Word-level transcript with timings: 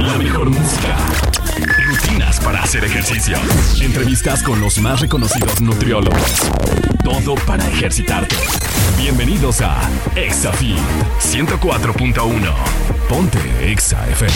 La 0.00 0.16
mejor 0.16 0.48
música. 0.48 0.96
Rutinas 1.86 2.40
para 2.40 2.62
hacer 2.62 2.82
ejercicio. 2.84 3.36
Entrevistas 3.82 4.42
con 4.42 4.58
los 4.58 4.78
más 4.78 5.00
reconocidos 5.00 5.60
nutriólogos. 5.60 6.40
Todo 7.04 7.34
para 7.46 7.68
ejercitarte. 7.68 8.34
Bienvenidos 8.96 9.60
a 9.60 9.78
ExaFit 10.16 10.78
104.1. 11.20 12.54
Ponte 13.08 13.70
Exa 13.70 14.08
FM. 14.08 14.32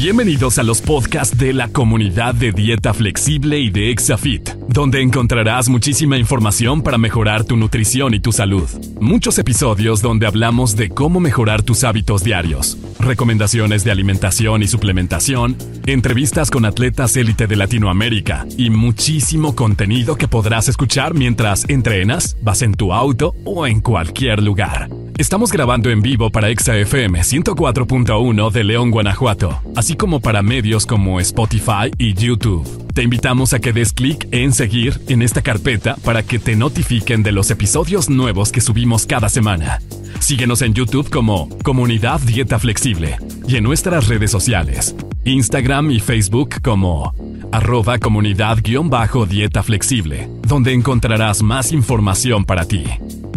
Bienvenidos 0.00 0.60
a 0.60 0.62
los 0.62 0.80
podcasts 0.80 1.36
de 1.36 1.52
la 1.52 1.66
comunidad 1.66 2.32
de 2.32 2.52
dieta 2.52 2.94
flexible 2.94 3.58
y 3.58 3.68
de 3.68 3.90
Exafit, 3.90 4.50
donde 4.68 5.02
encontrarás 5.02 5.68
muchísima 5.68 6.16
información 6.16 6.82
para 6.82 6.98
mejorar 6.98 7.42
tu 7.42 7.56
nutrición 7.56 8.14
y 8.14 8.20
tu 8.20 8.30
salud. 8.30 8.68
Muchos 9.00 9.40
episodios 9.40 10.00
donde 10.00 10.28
hablamos 10.28 10.76
de 10.76 10.88
cómo 10.88 11.18
mejorar 11.18 11.64
tus 11.64 11.82
hábitos 11.82 12.22
diarios, 12.22 12.78
recomendaciones 13.00 13.82
de 13.82 13.90
alimentación 13.90 14.62
y 14.62 14.68
suplementación, 14.68 15.56
entrevistas 15.84 16.52
con 16.52 16.64
atletas 16.64 17.16
élite 17.16 17.48
de 17.48 17.56
Latinoamérica 17.56 18.46
y 18.56 18.70
muchísimo 18.70 19.56
contenido 19.56 20.14
que 20.14 20.28
podrás 20.28 20.68
escuchar 20.68 21.14
mientras 21.14 21.68
entrenas, 21.68 22.36
vas 22.40 22.62
en 22.62 22.74
tu 22.74 22.92
auto 22.92 23.34
o 23.44 23.66
en 23.66 23.80
cualquier 23.80 24.44
lugar. 24.44 24.88
Estamos 25.18 25.50
grabando 25.50 25.90
en 25.90 26.00
vivo 26.00 26.30
para 26.30 26.48
ExaFM 26.48 27.22
104.1 27.22 28.52
de 28.52 28.62
León, 28.62 28.92
Guanajuato, 28.92 29.60
así 29.74 29.96
como 29.96 30.20
para 30.20 30.42
medios 30.42 30.86
como 30.86 31.18
Spotify 31.18 31.90
y 31.98 32.14
YouTube. 32.14 32.64
Te 32.94 33.02
invitamos 33.02 33.52
a 33.52 33.58
que 33.58 33.72
des 33.72 33.92
clic 33.92 34.28
en 34.30 34.52
seguir 34.52 35.00
en 35.08 35.22
esta 35.22 35.42
carpeta 35.42 35.96
para 36.04 36.22
que 36.22 36.38
te 36.38 36.54
notifiquen 36.54 37.24
de 37.24 37.32
los 37.32 37.50
episodios 37.50 38.08
nuevos 38.08 38.52
que 38.52 38.60
subimos 38.60 39.06
cada 39.06 39.28
semana. 39.28 39.80
Síguenos 40.20 40.62
en 40.62 40.74
YouTube 40.74 41.10
como 41.10 41.48
Comunidad 41.64 42.20
Dieta 42.20 42.60
Flexible 42.60 43.18
y 43.48 43.56
en 43.56 43.64
nuestras 43.64 44.06
redes 44.06 44.30
sociales, 44.30 44.94
Instagram 45.24 45.90
y 45.90 45.98
Facebook 45.98 46.62
como 46.62 47.12
arroba 47.50 47.98
comunidad-dieta 47.98 49.64
flexible, 49.64 50.28
donde 50.42 50.74
encontrarás 50.74 51.42
más 51.42 51.72
información 51.72 52.44
para 52.44 52.66
ti. 52.66 52.84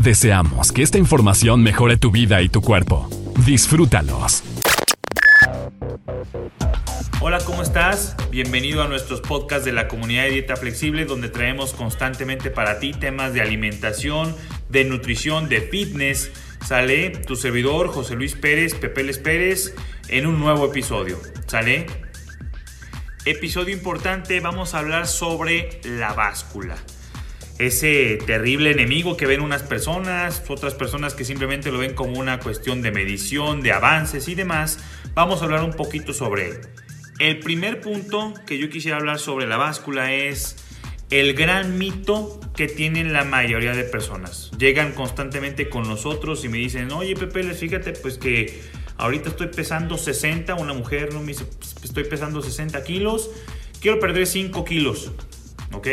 Deseamos 0.03 0.71
que 0.71 0.81
esta 0.81 0.97
información 0.97 1.61
mejore 1.61 1.95
tu 1.95 2.09
vida 2.09 2.41
y 2.41 2.49
tu 2.49 2.61
cuerpo. 2.61 3.07
Disfrútalos. 3.45 4.43
Hola, 7.19 7.37
¿cómo 7.45 7.61
estás? 7.61 8.15
Bienvenido 8.31 8.81
a 8.81 8.87
nuestros 8.87 9.21
podcasts 9.21 9.63
de 9.63 9.73
la 9.73 9.87
comunidad 9.87 10.23
de 10.23 10.31
dieta 10.31 10.55
flexible 10.55 11.05
donde 11.05 11.29
traemos 11.29 11.73
constantemente 11.73 12.49
para 12.49 12.79
ti 12.79 12.93
temas 12.93 13.35
de 13.35 13.41
alimentación, 13.41 14.35
de 14.69 14.85
nutrición, 14.85 15.49
de 15.49 15.61
fitness. 15.61 16.31
Sale 16.65 17.11
tu 17.11 17.35
servidor 17.35 17.89
José 17.89 18.15
Luis 18.15 18.33
Pérez, 18.33 18.73
Pepeles 18.73 19.19
Pérez, 19.19 19.75
en 20.07 20.25
un 20.25 20.39
nuevo 20.39 20.65
episodio. 20.65 21.19
¿Sale? 21.45 21.85
Episodio 23.25 23.71
importante, 23.71 24.39
vamos 24.39 24.73
a 24.73 24.79
hablar 24.79 25.05
sobre 25.05 25.79
la 25.83 26.13
báscula 26.13 26.75
ese 27.61 28.17
terrible 28.25 28.71
enemigo 28.71 29.17
que 29.17 29.25
ven 29.25 29.41
unas 29.41 29.63
personas, 29.63 30.43
otras 30.47 30.73
personas 30.73 31.13
que 31.13 31.25
simplemente 31.25 31.71
lo 31.71 31.77
ven 31.77 31.93
como 31.93 32.19
una 32.19 32.39
cuestión 32.39 32.81
de 32.81 32.91
medición, 32.91 33.61
de 33.61 33.71
avances 33.71 34.27
y 34.27 34.35
demás, 34.35 34.79
vamos 35.13 35.41
a 35.41 35.45
hablar 35.45 35.63
un 35.63 35.73
poquito 35.73 36.13
sobre 36.13 36.49
él. 36.49 36.57
El 37.19 37.39
primer 37.39 37.81
punto 37.81 38.33
que 38.47 38.57
yo 38.57 38.69
quisiera 38.69 38.97
hablar 38.97 39.19
sobre 39.19 39.47
la 39.47 39.57
báscula 39.57 40.11
es 40.13 40.55
el 41.11 41.33
gran 41.33 41.77
mito 41.77 42.39
que 42.55 42.67
tienen 42.67 43.13
la 43.13 43.25
mayoría 43.25 43.73
de 43.75 43.83
personas. 43.83 44.49
Llegan 44.57 44.93
constantemente 44.93 45.69
con 45.69 45.87
nosotros 45.87 46.43
y 46.45 46.49
me 46.49 46.57
dicen, 46.57 46.91
oye 46.91 47.15
Pepe, 47.15 47.43
fíjate 47.53 47.91
pues 47.93 48.17
que 48.17 48.61
ahorita 48.97 49.29
estoy 49.29 49.47
pesando 49.47 49.97
60, 49.97 50.55
una 50.55 50.73
mujer 50.73 51.13
no 51.13 51.19
me 51.19 51.27
dice, 51.27 51.45
pues, 51.45 51.75
estoy 51.83 52.05
pesando 52.05 52.41
60 52.41 52.83
kilos, 52.83 53.29
quiero 53.81 53.99
perder 53.99 54.25
5 54.25 54.63
kilos, 54.65 55.11
¿ok? 55.73 55.87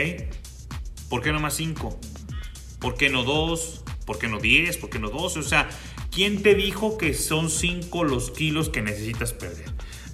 ¿Por 1.08 1.22
qué 1.22 1.32
no 1.32 1.40
más 1.40 1.54
5? 1.54 1.98
¿Por 2.80 2.96
qué 2.96 3.08
no 3.08 3.24
2? 3.24 3.84
¿Por 4.04 4.18
qué 4.18 4.28
no 4.28 4.38
10? 4.38 4.76
¿Por 4.76 4.90
qué 4.90 4.98
no 4.98 5.08
12? 5.08 5.38
O 5.38 5.42
sea, 5.42 5.68
¿quién 6.10 6.42
te 6.42 6.54
dijo 6.54 6.98
que 6.98 7.14
son 7.14 7.50
5 7.50 8.04
los 8.04 8.30
kilos 8.30 8.68
que 8.68 8.82
necesitas 8.82 9.32
perder? 9.32 9.66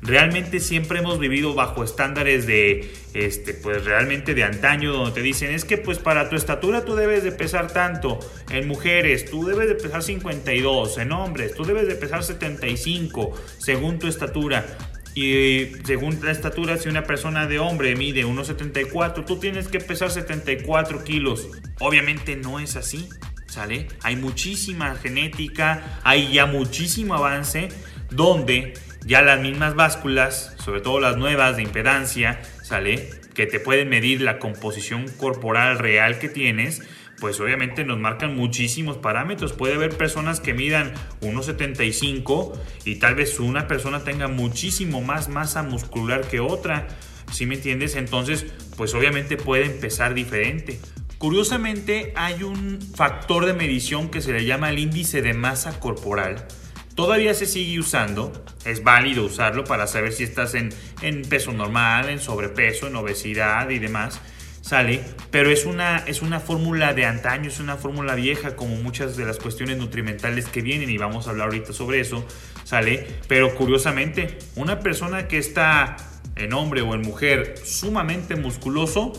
Realmente 0.03 0.61
siempre 0.61 0.99
hemos 0.99 1.19
vivido 1.19 1.55
bajo 1.55 1.83
estándares 1.83 2.47
de, 2.47 2.93
este, 3.15 3.55
pues 3.55 3.87
realmente 3.87 4.35
de 4.35 4.45
antaño, 4.45 4.93
donde 4.93 5.13
te 5.13 5.23
dicen, 5.23 5.51
es 5.51 5.65
que 5.65 5.79
pues 5.79 5.99
para 5.99 6.29
tu 6.29 6.37
estatura 6.37 6.85
tú 6.85 6.95
debes 6.95 7.25
de 7.25 7.33
pesar 7.33 7.73
tanto, 7.73 8.19
en 8.51 8.69
mujeres 8.69 9.25
tú 9.25 9.47
debes 9.47 9.67
de 9.67 9.77
pesar 9.77 10.03
52, 10.03 10.99
en 10.99 11.11
hombres 11.13 11.55
tú 11.55 11.65
debes 11.65 11.89
de 11.89 11.95
pesar 11.95 12.23
75, 12.23 13.33
según 13.57 13.99
tu 13.99 14.07
estatura. 14.07 14.77
Y 15.15 15.73
según 15.85 16.19
la 16.23 16.33
estatura, 16.33 16.77
si 16.77 16.89
una 16.89 17.05
persona 17.05 17.47
de 17.47 17.61
hombre 17.61 17.95
mide 17.95 18.25
1,74, 18.25 19.25
tú 19.25 19.39
tienes 19.39 19.69
que 19.69 19.79
pesar 19.79 20.11
74 20.11 21.05
kilos. 21.05 21.49
Obviamente 21.79 22.35
no 22.37 22.59
es 22.59 22.75
así, 22.75 23.09
¿sale? 23.47 23.87
Hay 24.03 24.17
muchísima 24.17 24.95
genética, 24.97 26.01
hay 26.03 26.33
ya 26.33 26.47
muchísimo 26.47 27.15
avance 27.15 27.69
donde 28.11 28.75
ya 29.07 29.23
las 29.23 29.41
mismas 29.41 29.75
básculas, 29.75 30.55
sobre 30.59 30.81
todo 30.81 30.99
las 30.99 31.17
nuevas 31.17 31.57
de 31.57 31.63
impedancia, 31.63 32.41
¿sale? 32.63 33.11
Que 33.35 33.47
te 33.47 33.61
pueden 33.61 33.89
medir 33.89 34.21
la 34.21 34.39
composición 34.39 35.07
corporal 35.17 35.79
real 35.79 36.19
que 36.19 36.29
tienes 36.29 36.83
pues 37.25 37.41
obviamente 37.41 37.87
nos 37.87 37.99
marcan 37.99 38.37
muchísimos 38.37 38.99
parámetros. 38.99 39.55
Puede 39.55 39.77
haber 39.77 39.97
personas 39.97 40.41
que 40.41 40.53
midan 40.53 40.93
1,75 41.23 42.53
y 42.85 42.97
tal 42.97 43.15
vez 43.15 43.41
una 43.41 43.67
persona 43.67 44.05
tenga 44.05 44.29
muchísimo 44.29 45.01
más 45.01 45.31
masa 45.31 45.63
muscular 45.63 46.29
que 46.29 46.41
otra. 46.41 46.87
¿Sí 47.33 47.47
me 47.47 47.55
entiendes? 47.55 47.97
Entonces, 47.97 48.45
pues 48.77 48.93
obviamente 48.93 49.39
puede 49.39 49.65
empezar 49.65 50.13
diferente. 50.13 50.79
Curiosamente, 51.17 52.13
hay 52.15 52.43
un 52.43 52.79
factor 52.95 53.47
de 53.47 53.55
medición 53.55 54.11
que 54.11 54.21
se 54.21 54.35
le 54.35 54.45
llama 54.45 54.69
el 54.69 54.79
índice 54.79 55.23
de 55.23 55.33
masa 55.33 55.81
corporal. 55.81 56.47
Todavía 56.95 57.33
se 57.33 57.47
sigue 57.47 57.81
usando, 57.81 58.35
es 58.67 58.85
válido 58.85 59.25
usarlo 59.25 59.65
para 59.65 59.87
saber 59.87 60.13
si 60.13 60.25
estás 60.25 60.53
en, 60.55 60.75
en 61.01 61.23
peso 61.23 61.53
normal, 61.53 62.11
en 62.11 62.21
sobrepeso, 62.21 62.89
en 62.89 62.97
obesidad 62.97 63.71
y 63.71 63.79
demás 63.79 64.21
sale, 64.65 65.05
pero 65.31 65.51
es 65.51 65.67
una, 65.67 65.99
es 66.07 66.23
una 66.23 66.41
fórmula 66.41 66.95
de 66.95 67.05
antaño, 67.05 67.49
es 67.49 67.61
una 67.61 67.77
fórmula 67.77 68.15
vieja 68.15 68.57
como 68.57 68.77
muchas 68.77 69.15
de 69.15 69.27
las 69.27 69.37
cuestiones 69.37 69.77
nutrimentales 69.77 70.47
que 70.47 70.63
vienen 70.63 70.89
y 70.89 70.97
vamos 70.97 71.27
a 71.27 71.31
hablar 71.31 71.49
ahorita 71.49 71.75
sobre 71.75 72.01
eso, 72.01 72.25
sale, 72.65 73.07
pero 73.29 73.55
curiosamente, 73.57 74.39
una 74.57 74.81
persona 74.81 75.29
que 75.29 75.37
está 75.37 75.97
en 76.35 76.55
hombre 76.55 76.81
o 76.81 76.95
en 76.95 77.03
mujer 77.03 77.57
sumamente 77.63 78.37
musculoso, 78.37 79.13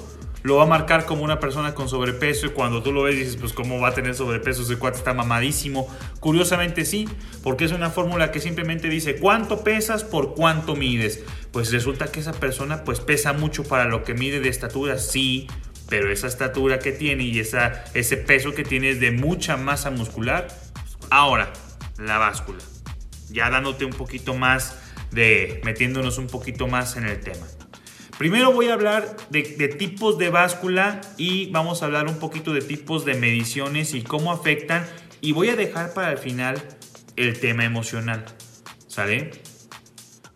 lo 0.46 0.58
va 0.58 0.64
a 0.66 0.68
marcar 0.68 1.08
como 1.08 1.24
una 1.24 1.40
persona 1.40 1.74
con 1.74 1.90
sobrepeso 1.90 2.46
y 2.46 2.50
cuando 2.50 2.84
tú 2.84 2.94
lo 2.94 3.02
ves 3.02 3.16
dices, 3.16 3.36
pues 3.36 3.52
cómo 3.52 3.80
va 3.80 3.88
a 3.88 3.94
tener 3.96 4.14
sobrepeso, 4.14 4.62
ese 4.62 4.78
cuate 4.78 5.00
está 5.00 5.12
mamadísimo. 5.12 5.88
Curiosamente 6.20 6.86
sí, 6.86 7.10
porque 7.42 7.66
es 7.66 7.72
una 7.72 7.90
fórmula 7.90 8.30
que 8.30 8.40
simplemente 8.40 8.88
dice 8.88 9.16
cuánto 9.16 9.64
pesas 9.64 10.04
por 10.04 10.36
cuánto 10.36 10.76
mides. 10.76 11.24
Pues 11.52 11.72
resulta 11.72 12.12
que 12.12 12.20
esa 12.20 12.32
persona 12.32 12.84
pues 12.84 13.00
pesa 13.00 13.34
mucho 13.34 13.64
para 13.64 13.86
lo 13.86 14.04
que 14.04 14.14
mide 14.14 14.40
de 14.40 14.50
estatura, 14.50 15.00
sí, 15.00 15.48
pero 15.90 16.12
esa 16.12 16.28
estatura 16.28 16.78
que 16.78 16.92
tiene 16.92 17.24
y 17.24 17.40
esa, 17.40 17.84
ese 17.96 18.16
peso 18.16 18.54
que 18.54 18.64
tiene 18.64 18.92
es 18.92 19.00
de 19.00 19.10
mucha 19.10 19.58
masa 19.58 19.90
muscular. 19.90 20.48
Ahora, 21.10 21.52
la 21.98 22.20
báscula. 22.20 22.60
Ya 23.32 23.50
dándote 23.50 23.84
un 23.84 23.94
poquito 23.94 24.36
más 24.36 24.78
de, 25.10 25.60
metiéndonos 25.64 26.20
un 26.20 26.28
poquito 26.28 26.68
más 26.68 26.98
en 26.98 27.06
el 27.06 27.20
tema. 27.20 27.48
Primero 28.18 28.54
voy 28.54 28.70
a 28.70 28.74
hablar 28.74 29.18
de, 29.30 29.44
tipos 29.44 30.18
de 30.18 30.30
báscula 30.30 31.02
y 31.18 31.52
vamos 31.52 31.82
a 31.82 31.86
hablar 31.86 32.08
un 32.08 32.18
poquito 32.18 32.54
de 32.54 32.62
tipos 32.62 33.04
de 33.04 33.16
mediciones 33.16 33.94
y 33.94 34.04
cómo 34.04 34.32
afectan. 34.32 34.88
Y 35.20 35.34
voy 35.34 35.50
a 35.50 35.58
dejar 35.58 35.94
para 35.94 36.14
el 36.14 36.18
final 36.18 36.62
el 37.18 37.38
tema 37.42 37.66
emocional. 37.66 38.24
¿Sale? 38.88 39.32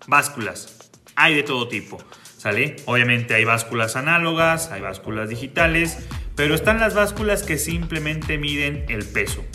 Básculas. 0.08 0.92
Hay 1.16 1.36
de 1.36 1.44
todo 1.44 1.70
tipo. 1.70 2.04
¿Sale? 2.38 2.76
Obviamente 2.86 3.34
hay 3.36 3.46
básculas 3.46 3.96
análogas, 3.96 4.72
hay 4.72 4.82
básculas 4.82 5.30
digitales, 5.30 6.00
pero 6.36 6.56
están 6.56 6.82
las 6.82 6.96
básculas 6.96 7.44
que 7.44 7.58
simplemente 7.58 8.38
miden 8.38 8.86
el 8.90 9.06
peso. 9.06 9.46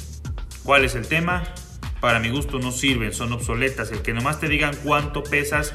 ¿Cuál 0.62 0.86
es 0.86 0.94
el 0.94 1.06
tema? 1.06 1.44
Para 2.00 2.20
mi 2.20 2.30
gusto 2.30 2.58
no 2.58 2.72
sirven, 2.72 3.12
son 3.12 3.34
obsoletas. 3.34 3.90
El 3.92 4.00
que 4.00 4.14
nomás 4.14 4.40
te 4.40 4.48
digan 4.48 4.74
cuánto 4.82 5.22
pesas 5.22 5.74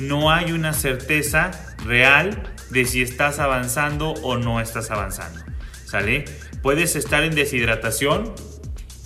no 0.00 0.30
hay 0.30 0.52
una 0.52 0.72
certeza 0.72 1.50
real 1.84 2.54
de 2.70 2.84
si 2.84 3.02
estás 3.02 3.38
avanzando 3.38 4.10
o 4.22 4.36
no 4.36 4.60
estás 4.60 4.90
avanzando. 4.90 5.40
¿Sale? 5.84 6.24
Puedes 6.62 6.96
estar 6.96 7.24
en 7.24 7.34
deshidratación 7.34 8.34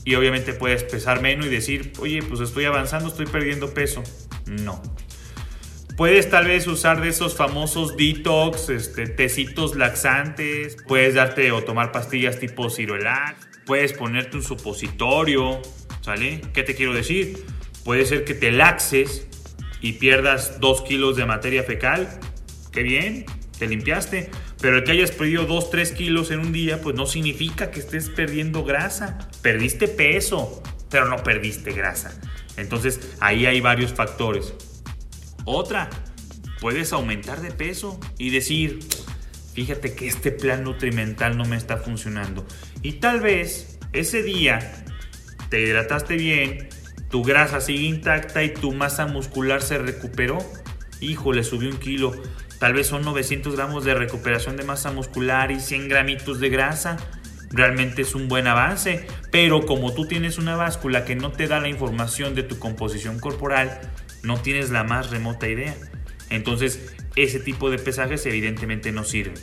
y 0.05 0.15
obviamente 0.17 0.53
puedes 0.53 0.83
pesar 0.83 1.23
menos 1.23 1.47
y 1.47 1.51
decir, 1.51 1.93
oye, 2.01 2.23
pues 2.23 2.41
estoy 2.41 2.65
avanzando, 2.65 3.09
estoy 3.09 3.27
perdiendo 3.27 3.73
peso. 3.73 4.03
No. 4.47 4.83
Puedes 5.97 6.31
tal 6.31 6.47
vez 6.47 6.67
usar 6.67 7.01
de 7.01 7.11
esos 7.11 7.37
famosos 7.37 7.97
detox, 7.97 8.71
este, 8.71 9.07
tecitos 9.07 9.77
laxantes, 9.77 10.77
puedes 10.89 11.15
darte 11.15 11.53
o 11.53 11.63
tomar 11.63 11.93
pastillas 11.93 12.41
tipo 12.41 12.71
Cirolac, 12.71 13.37
puedes 13.67 13.93
ponerte 13.93 14.37
un 14.37 14.43
supositorio, 14.43 15.61
¿sale? 16.01 16.41
¿Qué 16.55 16.63
te 16.63 16.75
quiero 16.75 16.95
decir? 16.95 17.45
Puede 17.85 18.07
ser 18.07 18.25
que 18.25 18.35
te 18.35 18.51
laxes 18.51 19.29
y 19.81 19.93
pierdas 19.95 20.61
2 20.61 20.83
kilos 20.83 21.17
de 21.17 21.27
materia 21.27 21.63
fecal. 21.63 22.09
Qué 22.73 22.83
bien, 22.83 23.27
te 23.59 23.67
limpiaste. 23.67 24.31
Pero 24.61 24.79
el 24.79 24.85
que 24.85 24.93
hayas 24.93 25.11
perdido 25.11 25.45
2, 25.45 25.71
3 25.71 25.93
kilos 25.93 26.31
en 26.31 26.41
un 26.41 26.53
día, 26.53 26.81
pues 26.81 26.97
no 26.97 27.07
significa 27.07 27.71
que 27.71 27.81
estés 27.81 28.09
perdiendo 28.09 28.65
grasa. 28.65 29.19
Perdiste 29.43 29.89
peso, 29.89 30.63
pero 30.91 31.07
no 31.09 31.23
perdiste 31.23 31.73
grasa. 31.73 32.19
Entonces 32.57 33.15
ahí 33.21 33.47
hay 33.47 33.61
varios 33.61 33.93
factores. 33.93 34.55
Otra, 35.45 35.91
puedes 36.61 36.93
aumentar 36.93 37.41
de 37.41 37.51
peso 37.51 37.99
y 38.19 38.31
decir, 38.31 38.81
fíjate 39.55 39.95
que 39.95 40.07
este 40.07 40.31
plan 40.31 40.65
nutrimental 40.65 41.37
no 41.37 41.45
me 41.45 41.57
está 41.57 41.77
funcionando. 41.77 42.47
Y 42.83 42.95
tal 42.95 43.21
vez 43.21 43.79
ese 43.93 44.23
día 44.23 44.85
te 45.51 45.61
hidrataste 45.61 46.15
bien, 46.15 46.69
tu 47.11 47.23
grasa 47.23 47.61
sigue 47.61 47.83
intacta 47.83 48.43
y 48.43 48.55
tu 48.55 48.73
masa 48.73 49.07
muscular 49.07 49.61
se 49.61 49.79
recuperó. 49.79 50.39
Híjole, 51.03 51.43
subió 51.43 51.69
un 51.69 51.79
kilo. 51.79 52.13
Tal 52.61 52.75
vez 52.75 52.87
son 52.87 53.03
900 53.03 53.57
gramos 53.57 53.85
de 53.85 53.95
recuperación 53.95 54.57
de 54.57 54.63
masa 54.63 54.93
muscular 54.93 55.51
y 55.51 55.59
100 55.59 55.89
gramitos 55.89 56.39
de 56.39 56.49
grasa. 56.49 56.97
Realmente 57.51 58.03
es 58.03 58.15
un 58.15 58.29
buen 58.29 58.47
avance, 58.47 59.07
pero 59.33 59.67
como 59.67 59.93
tú 59.93 60.07
tienes 60.07 60.39
una 60.39 60.55
báscula 60.55 61.05
que 61.05 61.17
no 61.17 61.33
te 61.33 61.49
da 61.49 61.61
la 61.61 61.69
información 61.69 62.37
de 62.37 62.45
tu 62.45 62.59
composición 62.61 63.19
corporal, 63.19 63.81
no 64.23 64.41
tienes 64.41 64.71
la 64.71 64.85
más 64.85 65.11
remota 65.11 65.49
idea. 65.49 65.75
Entonces, 66.31 66.95
ese 67.17 67.41
tipo 67.41 67.69
de 67.69 67.79
pesajes 67.79 68.25
evidentemente 68.25 68.93
no 68.93 69.03
sirven. 69.03 69.35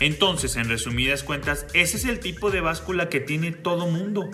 Entonces, 0.00 0.56
en 0.56 0.70
resumidas 0.70 1.22
cuentas, 1.22 1.66
ese 1.74 1.98
es 1.98 2.06
el 2.06 2.18
tipo 2.18 2.50
de 2.50 2.62
báscula 2.62 3.10
que 3.10 3.20
tiene 3.20 3.52
todo 3.52 3.86
mundo. 3.86 4.30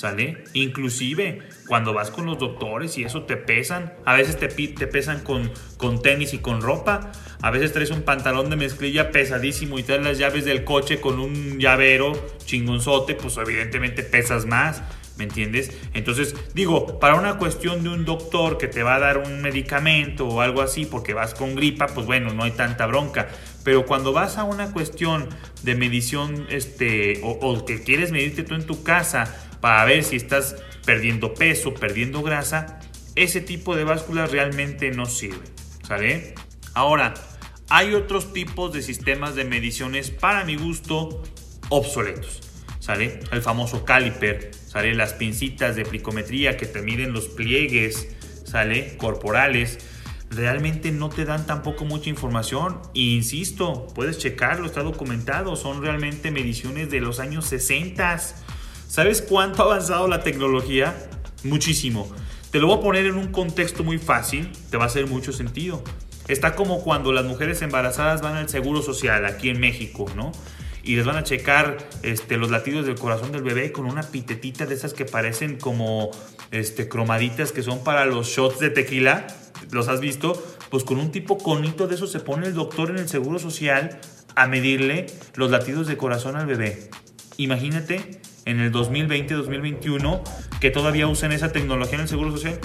¿Sale? 0.00 0.44
Inclusive 0.54 1.42
cuando 1.66 1.92
vas 1.92 2.10
con 2.10 2.24
los 2.24 2.38
doctores 2.38 2.96
y 2.96 3.04
eso 3.04 3.24
te 3.24 3.36
pesan, 3.36 3.92
a 4.06 4.14
veces 4.14 4.38
te, 4.38 4.48
pesan 4.86 5.20
con, 5.20 5.52
con 5.76 6.00
tenis 6.00 6.32
y 6.32 6.38
con 6.38 6.62
ropa, 6.62 7.12
a 7.42 7.50
veces 7.50 7.74
traes 7.74 7.90
un 7.90 8.00
pantalón 8.00 8.48
de 8.48 8.56
mezclilla 8.56 9.10
pesadísimo 9.10 9.78
y 9.78 9.82
traes 9.82 10.02
las 10.02 10.16
llaves 10.16 10.46
del 10.46 10.64
coche 10.64 11.02
con 11.02 11.20
un 11.20 11.58
llavero 11.58 12.12
chingonzote, 12.46 13.14
pues 13.14 13.36
evidentemente 13.36 14.02
pesas 14.02 14.46
más. 14.46 14.82
¿Me 15.18 15.24
entiendes? 15.24 15.70
Entonces, 15.92 16.34
digo, 16.54 16.98
para 16.98 17.14
una 17.16 17.36
cuestión 17.36 17.82
de 17.82 17.90
un 17.90 18.06
doctor 18.06 18.56
que 18.56 18.68
te 18.68 18.82
va 18.82 18.94
a 18.94 19.00
dar 19.00 19.18
un 19.18 19.42
medicamento 19.42 20.26
o 20.26 20.40
algo 20.40 20.62
así 20.62 20.86
porque 20.86 21.12
vas 21.12 21.34
con 21.34 21.54
gripa, 21.54 21.88
pues 21.88 22.06
bueno, 22.06 22.32
no 22.32 22.44
hay 22.44 22.52
tanta 22.52 22.86
bronca. 22.86 23.28
Pero 23.62 23.84
cuando 23.84 24.14
vas 24.14 24.38
a 24.38 24.44
una 24.44 24.72
cuestión 24.72 25.28
de 25.62 25.74
medición, 25.74 26.46
este, 26.48 27.20
o, 27.22 27.32
o 27.32 27.66
que 27.66 27.82
quieres 27.82 28.12
medirte 28.12 28.44
tú 28.44 28.54
en 28.54 28.64
tu 28.64 28.82
casa 28.82 29.49
para 29.60 29.84
ver 29.84 30.04
si 30.04 30.16
estás 30.16 30.56
perdiendo 30.84 31.34
peso, 31.34 31.74
perdiendo 31.74 32.22
grasa, 32.22 32.80
ese 33.14 33.40
tipo 33.40 33.76
de 33.76 33.84
básculas 33.84 34.30
realmente 34.30 34.90
no 34.90 35.06
sirve. 35.06 35.44
¿Sale? 35.86 36.34
Ahora, 36.74 37.14
hay 37.68 37.94
otros 37.94 38.32
tipos 38.32 38.72
de 38.72 38.82
sistemas 38.82 39.34
de 39.34 39.44
mediciones 39.44 40.10
para 40.10 40.44
mi 40.44 40.56
gusto 40.56 41.22
obsoletos. 41.68 42.40
¿Sale? 42.78 43.20
El 43.30 43.42
famoso 43.42 43.84
caliper, 43.84 44.50
¿sale? 44.66 44.94
Las 44.94 45.12
pincitas 45.12 45.76
de 45.76 45.84
plicometría 45.84 46.56
que 46.56 46.66
te 46.66 46.80
miden 46.80 47.12
los 47.12 47.28
pliegues, 47.28 48.08
¿sale? 48.44 48.96
Corporales. 48.96 49.78
Realmente 50.30 50.90
no 50.90 51.08
te 51.10 51.24
dan 51.24 51.46
tampoco 51.46 51.84
mucha 51.84 52.08
información. 52.08 52.80
Insisto, 52.94 53.86
puedes 53.94 54.18
checarlo, 54.18 54.66
está 54.66 54.82
documentado. 54.82 55.56
Son 55.56 55.82
realmente 55.82 56.30
mediciones 56.30 56.90
de 56.90 57.00
los 57.00 57.20
años 57.20 57.46
60 57.46 58.18
¿Sabes 58.90 59.22
cuánto 59.22 59.62
ha 59.62 59.66
avanzado 59.66 60.08
la 60.08 60.24
tecnología? 60.24 60.96
Muchísimo. 61.44 62.10
Te 62.50 62.58
lo 62.58 62.66
voy 62.66 62.78
a 62.78 62.80
poner 62.80 63.06
en 63.06 63.14
un 63.14 63.30
contexto 63.30 63.84
muy 63.84 63.98
fácil, 63.98 64.50
te 64.68 64.76
va 64.78 64.82
a 64.82 64.86
hacer 64.88 65.06
mucho 65.06 65.32
sentido. 65.32 65.84
Está 66.26 66.56
como 66.56 66.82
cuando 66.82 67.12
las 67.12 67.24
mujeres 67.24 67.62
embarazadas 67.62 68.20
van 68.20 68.34
al 68.34 68.48
seguro 68.48 68.82
social 68.82 69.26
aquí 69.26 69.48
en 69.48 69.60
México, 69.60 70.06
¿no? 70.16 70.32
Y 70.82 70.96
les 70.96 71.06
van 71.06 71.16
a 71.16 71.22
checar 71.22 71.78
este, 72.02 72.36
los 72.36 72.50
latidos 72.50 72.84
del 72.84 72.96
corazón 72.96 73.30
del 73.30 73.44
bebé 73.44 73.70
con 73.70 73.86
una 73.86 74.02
pitetita 74.02 74.66
de 74.66 74.74
esas 74.74 74.92
que 74.92 75.04
parecen 75.04 75.56
como 75.56 76.10
este, 76.50 76.88
cromaditas 76.88 77.52
que 77.52 77.62
son 77.62 77.84
para 77.84 78.06
los 78.06 78.26
shots 78.26 78.58
de 78.58 78.70
tequila. 78.70 79.28
¿Los 79.70 79.86
has 79.86 80.00
visto? 80.00 80.32
Pues 80.68 80.82
con 80.82 80.98
un 80.98 81.12
tipo 81.12 81.38
conito 81.38 81.86
de 81.86 81.94
eso 81.94 82.08
se 82.08 82.18
pone 82.18 82.48
el 82.48 82.54
doctor 82.54 82.90
en 82.90 82.98
el 82.98 83.08
seguro 83.08 83.38
social 83.38 84.00
a 84.34 84.48
medirle 84.48 85.06
los 85.36 85.52
latidos 85.52 85.86
de 85.86 85.96
corazón 85.96 86.34
al 86.34 86.46
bebé. 86.46 86.90
Imagínate 87.36 88.19
en 88.50 88.60
el 88.60 88.72
2020-2021 88.72 90.22
que 90.60 90.70
todavía 90.70 91.06
usen 91.06 91.32
esa 91.32 91.52
tecnología 91.52 91.94
en 91.96 92.02
el 92.02 92.08
Seguro 92.08 92.30
Social. 92.32 92.58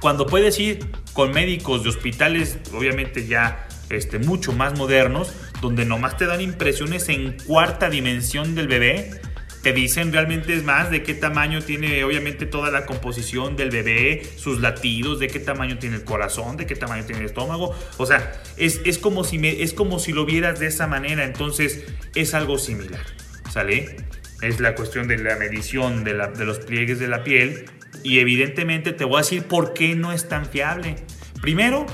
Cuando 0.00 0.26
puedes 0.26 0.58
ir 0.58 0.86
con 1.12 1.32
médicos 1.32 1.82
de 1.82 1.90
hospitales, 1.90 2.58
obviamente 2.72 3.26
ya 3.26 3.68
este, 3.90 4.18
mucho 4.18 4.52
más 4.52 4.78
modernos, 4.78 5.32
donde 5.60 5.84
nomás 5.84 6.16
te 6.16 6.26
dan 6.26 6.40
impresiones 6.40 7.08
en 7.10 7.36
cuarta 7.46 7.90
dimensión 7.90 8.54
del 8.54 8.68
bebé, 8.68 9.20
te 9.62 9.74
dicen 9.74 10.10
realmente 10.12 10.54
es 10.54 10.64
más 10.64 10.90
de 10.90 11.02
qué 11.02 11.12
tamaño 11.12 11.60
tiene 11.60 12.02
obviamente 12.02 12.46
toda 12.46 12.70
la 12.70 12.86
composición 12.86 13.56
del 13.56 13.70
bebé, 13.70 14.22
sus 14.36 14.60
latidos, 14.60 15.18
de 15.18 15.26
qué 15.26 15.38
tamaño 15.38 15.78
tiene 15.78 15.96
el 15.96 16.04
corazón, 16.04 16.56
de 16.56 16.66
qué 16.66 16.76
tamaño 16.76 17.04
tiene 17.04 17.20
el 17.20 17.26
estómago. 17.26 17.74
O 17.98 18.06
sea, 18.06 18.40
es, 18.56 18.80
es 18.86 18.96
como, 18.96 19.22
si 19.22 19.38
me, 19.38 19.62
es 19.62 19.74
como 19.74 19.98
si 19.98 20.12
lo 20.12 20.24
vieras 20.24 20.60
de 20.60 20.66
esa 20.66 20.86
manera, 20.86 21.24
entonces 21.24 21.84
es 22.14 22.32
algo 22.32 22.58
similar. 22.58 23.04
¿Sale? 23.50 23.96
Es 24.42 24.60
la 24.60 24.74
cuestión 24.74 25.08
de 25.08 25.18
la 25.18 25.36
medición 25.36 26.04
de, 26.04 26.14
los 26.14 26.58
pliegues 26.60 26.98
de 26.98 27.08
la 27.08 27.24
piel 27.24 27.66
y 28.02 28.20
evidentemente 28.20 28.92
te 28.92 29.04
voy 29.04 29.16
a 29.16 29.18
decir 29.18 29.44
por 29.44 29.74
qué 29.74 29.94
no 29.94 30.12
es 30.12 30.28
tan 30.28 30.46
fiable. 30.46 30.96
Primero, 31.40 31.86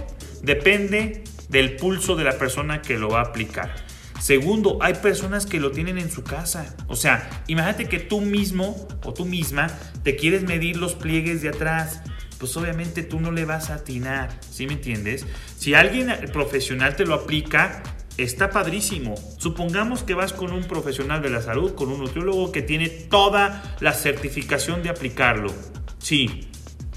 depende 0.42 1.24
del 1.48 1.76
pulso 1.76 2.16
de 2.16 2.24
la 2.24 2.38
persona 2.38 2.82
que 2.82 2.98
lo 2.98 3.08
va 3.08 3.20
a 3.20 3.24
aplicar. 3.24 3.74
Segundo, 4.20 4.78
hay 4.80 4.94
personas 4.94 5.46
que 5.46 5.60
lo 5.60 5.72
tienen 5.72 5.98
en 5.98 6.10
su 6.10 6.24
casa. 6.24 6.74
O 6.88 6.96
sea, 6.96 7.28
imagínate 7.48 7.86
que 7.86 7.98
tú 7.98 8.20
mismo 8.20 8.88
o 9.04 9.12
tú 9.12 9.26
misma 9.26 9.68
te 10.02 10.16
quieres 10.16 10.42
medir 10.42 10.76
los 10.76 10.94
pliegues 10.94 11.42
de 11.42 11.50
atrás. 11.50 12.00
Pues 12.38 12.56
obviamente 12.56 13.02
tú 13.02 13.20
no 13.20 13.32
le 13.32 13.44
vas 13.44 13.70
a 13.70 13.76
atinar, 13.76 14.38
¿sí 14.50 14.66
me 14.66 14.74
entiendes? 14.74 15.26
Si 15.56 15.74
alguien 15.74 16.12
profesional 16.32 16.94
te 16.94 17.06
lo 17.06 17.14
aplica, 17.14 17.82
está 18.18 18.50
padrísimo. 18.50 19.14
Supongamos 19.38 20.02
que 20.02 20.14
vas 20.14 20.32
con 20.32 20.52
un 20.52 20.64
profesional 20.64 21.22
de 21.22 21.30
la 21.30 21.42
salud, 21.42 21.74
con 21.74 21.90
un 21.90 22.00
nutriólogo 22.00 22.52
que 22.52 22.62
tiene 22.62 22.88
toda 22.88 23.76
la 23.80 23.92
certificación 23.92 24.82
de 24.82 24.90
aplicarlo. 24.90 25.52
Sí, 25.98 26.48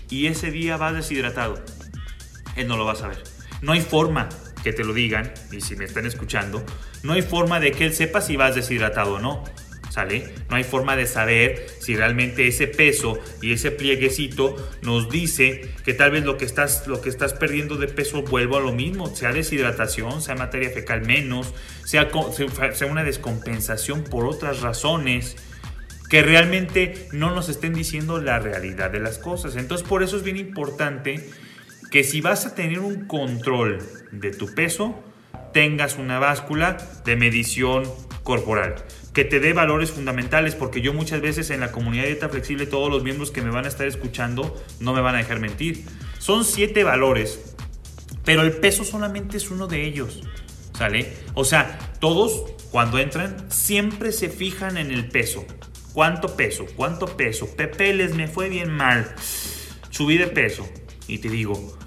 y 0.09 0.27
ese 0.27 0.51
día 0.51 0.77
vas 0.77 0.95
deshidratado. 0.95 1.55
Él 2.55 2.67
no 2.67 2.77
lo 2.77 2.85
va 2.85 2.93
a 2.93 2.95
saber. 2.95 3.23
No 3.61 3.73
hay 3.73 3.81
forma 3.81 4.29
que 4.63 4.73
te 4.73 4.83
lo 4.83 4.93
digan, 4.93 5.31
y 5.51 5.61
si 5.61 5.75
me 5.75 5.85
están 5.85 6.05
escuchando, 6.05 6.63
no 7.03 7.13
hay 7.13 7.21
forma 7.21 7.59
de 7.59 7.71
que 7.71 7.85
él 7.85 7.93
sepa 7.93 8.21
si 8.21 8.35
vas 8.35 8.55
deshidratado 8.55 9.15
o 9.15 9.19
no. 9.19 9.43
No 10.49 10.55
hay 10.55 10.63
forma 10.63 10.95
de 10.95 11.05
saber 11.05 11.67
si 11.79 11.95
realmente 11.95 12.47
ese 12.47 12.67
peso 12.67 13.19
y 13.41 13.53
ese 13.53 13.71
plieguecito 13.71 14.55
nos 14.81 15.09
dice 15.09 15.69
que 15.83 15.93
tal 15.93 16.11
vez 16.11 16.23
lo 16.23 16.37
que 16.37 16.45
estás, 16.45 16.87
lo 16.87 17.01
que 17.01 17.09
estás 17.09 17.33
perdiendo 17.33 17.75
de 17.75 17.87
peso 17.87 18.23
vuelva 18.23 18.57
a 18.57 18.61
lo 18.61 18.71
mismo, 18.71 19.13
sea 19.15 19.33
deshidratación, 19.33 20.21
sea 20.21 20.35
materia 20.35 20.69
fecal 20.69 21.01
menos, 21.05 21.53
sea, 21.85 22.09
sea 22.73 22.87
una 22.87 23.03
descompensación 23.03 24.03
por 24.03 24.25
otras 24.25 24.61
razones 24.61 25.35
que 26.09 26.23
realmente 26.23 27.07
no 27.11 27.35
nos 27.35 27.49
estén 27.49 27.73
diciendo 27.73 28.19
la 28.19 28.39
realidad 28.39 28.89
de 28.89 28.99
las 28.99 29.19
cosas. 29.19 29.55
Entonces 29.55 29.87
por 29.87 30.01
eso 30.01 30.17
es 30.17 30.23
bien 30.23 30.37
importante 30.37 31.29
que 31.91 32.03
si 32.03 32.21
vas 32.21 32.45
a 32.45 32.55
tener 32.55 32.79
un 32.79 33.05
control 33.05 33.79
de 34.11 34.31
tu 34.31 34.53
peso, 34.53 35.03
tengas 35.53 35.97
una 35.97 36.19
báscula 36.19 36.77
de 37.05 37.15
medición 37.15 37.83
corporal 38.23 38.75
que 39.13 39.25
te 39.25 39.39
dé 39.39 39.53
valores 39.53 39.91
fundamentales, 39.91 40.55
porque 40.55 40.81
yo 40.81 40.93
muchas 40.93 41.21
veces 41.21 41.49
en 41.49 41.59
la 41.59 41.71
comunidad 41.71 42.03
de 42.03 42.09
dieta 42.09 42.29
flexible, 42.29 42.65
todos 42.65 42.91
los 42.91 43.03
miembros 43.03 43.31
que 43.31 43.41
me 43.41 43.49
van 43.49 43.65
a 43.65 43.67
estar 43.67 43.87
escuchando 43.87 44.61
no 44.79 44.93
me 44.93 45.01
van 45.01 45.15
a 45.15 45.19
dejar 45.19 45.39
mentir. 45.39 45.85
Son 46.19 46.45
siete 46.45 46.83
valores, 46.83 47.39
pero 48.23 48.41
el 48.43 48.53
peso 48.53 48.83
solamente 48.83 49.37
es 49.37 49.49
uno 49.49 49.67
de 49.67 49.85
ellos, 49.85 50.21
¿sale? 50.77 51.13
O 51.33 51.45
sea, 51.45 51.79
todos 51.99 52.45
cuando 52.71 52.99
entran 52.99 53.49
siempre 53.49 54.11
se 54.11 54.29
fijan 54.29 54.77
en 54.77 54.91
el 54.91 55.07
peso. 55.09 55.45
¿Cuánto 55.93 56.35
peso? 56.35 56.65
¿Cuánto 56.75 57.17
peso? 57.17 57.55
Pepe 57.55 57.93
les 57.93 58.13
me 58.13 58.27
fue 58.27 58.47
bien 58.47 58.71
mal. 58.71 59.13
Subí 59.89 60.17
de 60.17 60.27
peso. 60.27 60.69
Y 61.07 61.17
te 61.17 61.29
digo, 61.29 61.77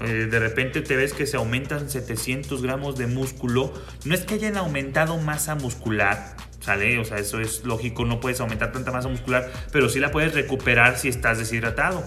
eh, 0.00 0.26
de 0.28 0.38
repente 0.40 0.80
te 0.80 0.96
ves 0.96 1.12
que 1.12 1.26
se 1.26 1.36
aumentan 1.36 1.88
700 1.88 2.60
gramos 2.60 2.98
de 2.98 3.06
músculo. 3.06 3.72
No 4.04 4.14
es 4.14 4.22
que 4.22 4.34
hayan 4.34 4.56
aumentado 4.56 5.16
masa 5.18 5.54
muscular, 5.54 6.36
¿Sale? 6.62 6.98
O 6.98 7.04
sea, 7.04 7.18
eso 7.18 7.40
es 7.40 7.64
lógico, 7.64 8.04
no 8.04 8.20
puedes 8.20 8.40
aumentar 8.40 8.72
tanta 8.72 8.92
masa 8.92 9.08
muscular, 9.08 9.50
pero 9.72 9.88
sí 9.88 9.98
la 9.98 10.10
puedes 10.10 10.32
recuperar 10.32 10.96
si 10.96 11.08
estás 11.08 11.38
deshidratado. 11.38 12.02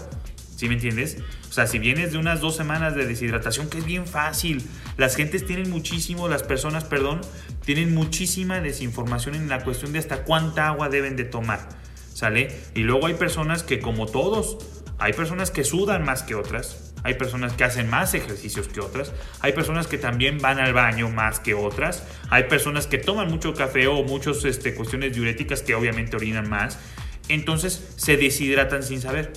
¿Sí 0.56 0.68
me 0.68 0.74
entiendes? 0.74 1.18
O 1.50 1.52
sea, 1.52 1.66
si 1.66 1.78
vienes 1.78 2.12
de 2.12 2.18
unas 2.18 2.40
dos 2.40 2.56
semanas 2.56 2.94
de 2.94 3.06
deshidratación, 3.06 3.68
que 3.68 3.78
es 3.78 3.84
bien 3.84 4.06
fácil. 4.06 4.64
Las 4.96 5.14
gentes 5.14 5.44
tienen 5.44 5.68
muchísimo, 5.70 6.28
las 6.28 6.42
personas, 6.42 6.84
perdón, 6.84 7.20
tienen 7.66 7.94
muchísima 7.94 8.60
desinformación 8.60 9.34
en 9.34 9.48
la 9.50 9.62
cuestión 9.62 9.92
de 9.92 9.98
hasta 9.98 10.24
cuánta 10.24 10.68
agua 10.68 10.88
deben 10.88 11.16
de 11.16 11.24
tomar. 11.24 11.68
¿Sale? 12.14 12.58
Y 12.74 12.80
luego 12.84 13.06
hay 13.06 13.14
personas 13.14 13.62
que 13.62 13.80
como 13.80 14.06
todos, 14.06 14.56
Hay 14.98 15.12
personas 15.12 15.50
que 15.50 15.62
sudan 15.62 16.04
más 16.04 16.22
que 16.22 16.34
otras, 16.34 16.85
hay 17.06 17.14
personas 17.14 17.52
que 17.52 17.62
hacen 17.62 17.88
más 17.88 18.14
ejercicios 18.14 18.66
que 18.66 18.80
otras, 18.80 19.12
hay 19.40 19.52
personas 19.52 19.86
que 19.86 19.96
también 19.96 20.38
van 20.38 20.58
al 20.58 20.72
baño 20.72 21.08
más 21.08 21.38
que 21.38 21.54
otras, 21.54 22.02
hay 22.30 22.44
personas 22.44 22.88
que 22.88 22.98
toman 22.98 23.28
mucho 23.28 23.54
café 23.54 23.86
o 23.86 24.02
muchas 24.02 24.44
este, 24.44 24.74
cuestiones 24.74 25.14
diuréticas 25.14 25.62
que 25.62 25.76
obviamente 25.76 26.16
orinan 26.16 26.50
más, 26.50 26.80
entonces 27.28 27.94
se 27.96 28.16
deshidratan 28.16 28.82
sin 28.82 29.00
saber. 29.00 29.32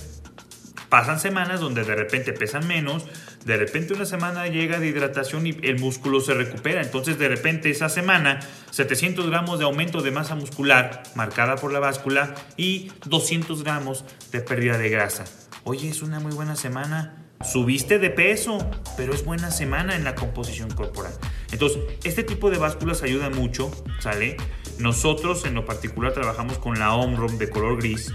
Pasan 0.88 1.20
semanas 1.20 1.60
donde 1.60 1.84
de 1.84 1.94
repente 1.94 2.32
pesan 2.32 2.66
menos, 2.66 3.06
de 3.44 3.56
repente 3.56 3.94
una 3.94 4.04
semana 4.04 4.48
llega 4.48 4.80
de 4.80 4.88
hidratación 4.88 5.46
y 5.46 5.56
el 5.62 5.78
músculo 5.78 6.20
se 6.20 6.34
recupera. 6.34 6.82
Entonces 6.82 7.16
de 7.20 7.28
repente 7.28 7.70
esa 7.70 7.88
semana 7.88 8.40
700 8.72 9.28
gramos 9.30 9.60
de 9.60 9.66
aumento 9.66 10.02
de 10.02 10.10
masa 10.10 10.34
muscular 10.34 11.04
marcada 11.14 11.54
por 11.54 11.72
la 11.72 11.78
báscula 11.78 12.34
y 12.56 12.90
200 13.04 13.62
gramos 13.62 14.04
de 14.32 14.40
pérdida 14.40 14.78
de 14.78 14.88
grasa. 14.88 15.26
Oye, 15.62 15.88
es 15.88 16.02
una 16.02 16.18
muy 16.18 16.32
buena 16.32 16.56
semana. 16.56 17.19
Subiste 17.44 17.98
de 17.98 18.10
peso, 18.10 18.58
pero 18.96 19.14
es 19.14 19.24
buena 19.24 19.50
semana 19.50 19.96
en 19.96 20.04
la 20.04 20.14
composición 20.14 20.70
corporal. 20.70 21.12
Entonces, 21.52 21.80
este 22.04 22.22
tipo 22.22 22.50
de 22.50 22.58
básculas 22.58 23.02
ayuda 23.02 23.30
mucho, 23.30 23.70
¿sale? 23.98 24.36
Nosotros 24.78 25.44
en 25.46 25.54
lo 25.54 25.64
particular 25.64 26.12
trabajamos 26.12 26.58
con 26.58 26.78
la 26.78 26.94
OMROM 26.94 27.38
de 27.38 27.48
color 27.48 27.78
gris, 27.78 28.12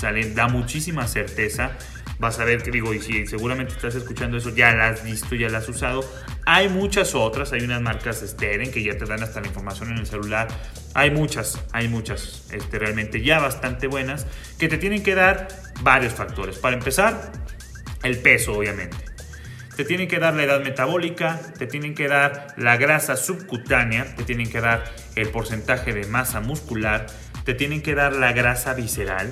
¿sale? 0.00 0.30
Da 0.34 0.48
muchísima 0.48 1.08
certeza 1.08 1.76
vas 2.18 2.38
a 2.38 2.44
ver 2.44 2.62
que 2.62 2.70
digo, 2.70 2.94
y 2.94 3.00
si 3.00 3.26
seguramente 3.26 3.74
estás 3.74 3.94
escuchando 3.94 4.36
eso, 4.36 4.50
ya 4.50 4.72
la 4.74 4.88
has 4.88 5.04
visto, 5.04 5.34
ya 5.34 5.48
la 5.48 5.58
has 5.58 5.68
usado. 5.68 6.04
Hay 6.46 6.68
muchas 6.68 7.14
otras, 7.14 7.52
hay 7.52 7.62
unas 7.62 7.82
marcas 7.82 8.24
Steren 8.26 8.70
que 8.70 8.82
ya 8.82 8.96
te 8.96 9.04
dan 9.04 9.22
hasta 9.22 9.40
la 9.40 9.48
información 9.48 9.90
en 9.90 9.98
el 9.98 10.06
celular. 10.06 10.48
Hay 10.94 11.10
muchas, 11.10 11.60
hay 11.72 11.88
muchas, 11.88 12.46
este, 12.52 12.78
realmente 12.78 13.22
ya 13.22 13.38
bastante 13.38 13.86
buenas, 13.86 14.26
que 14.58 14.68
te 14.68 14.78
tienen 14.78 15.02
que 15.02 15.14
dar 15.14 15.48
varios 15.82 16.14
factores. 16.14 16.58
Para 16.58 16.76
empezar, 16.76 17.32
el 18.06 18.18
peso, 18.18 18.54
obviamente. 18.54 18.96
Te 19.76 19.84
tienen 19.84 20.08
que 20.08 20.18
dar 20.18 20.34
la 20.34 20.44
edad 20.44 20.62
metabólica, 20.62 21.38
te 21.58 21.66
tienen 21.66 21.94
que 21.94 22.08
dar 22.08 22.54
la 22.56 22.78
grasa 22.78 23.16
subcutánea, 23.16 24.14
te 24.16 24.24
tienen 24.24 24.48
que 24.48 24.60
dar 24.60 24.84
el 25.16 25.28
porcentaje 25.28 25.92
de 25.92 26.06
masa 26.06 26.40
muscular, 26.40 27.06
te 27.44 27.52
tienen 27.52 27.82
que 27.82 27.94
dar 27.94 28.14
la 28.14 28.32
grasa 28.32 28.72
visceral, 28.72 29.30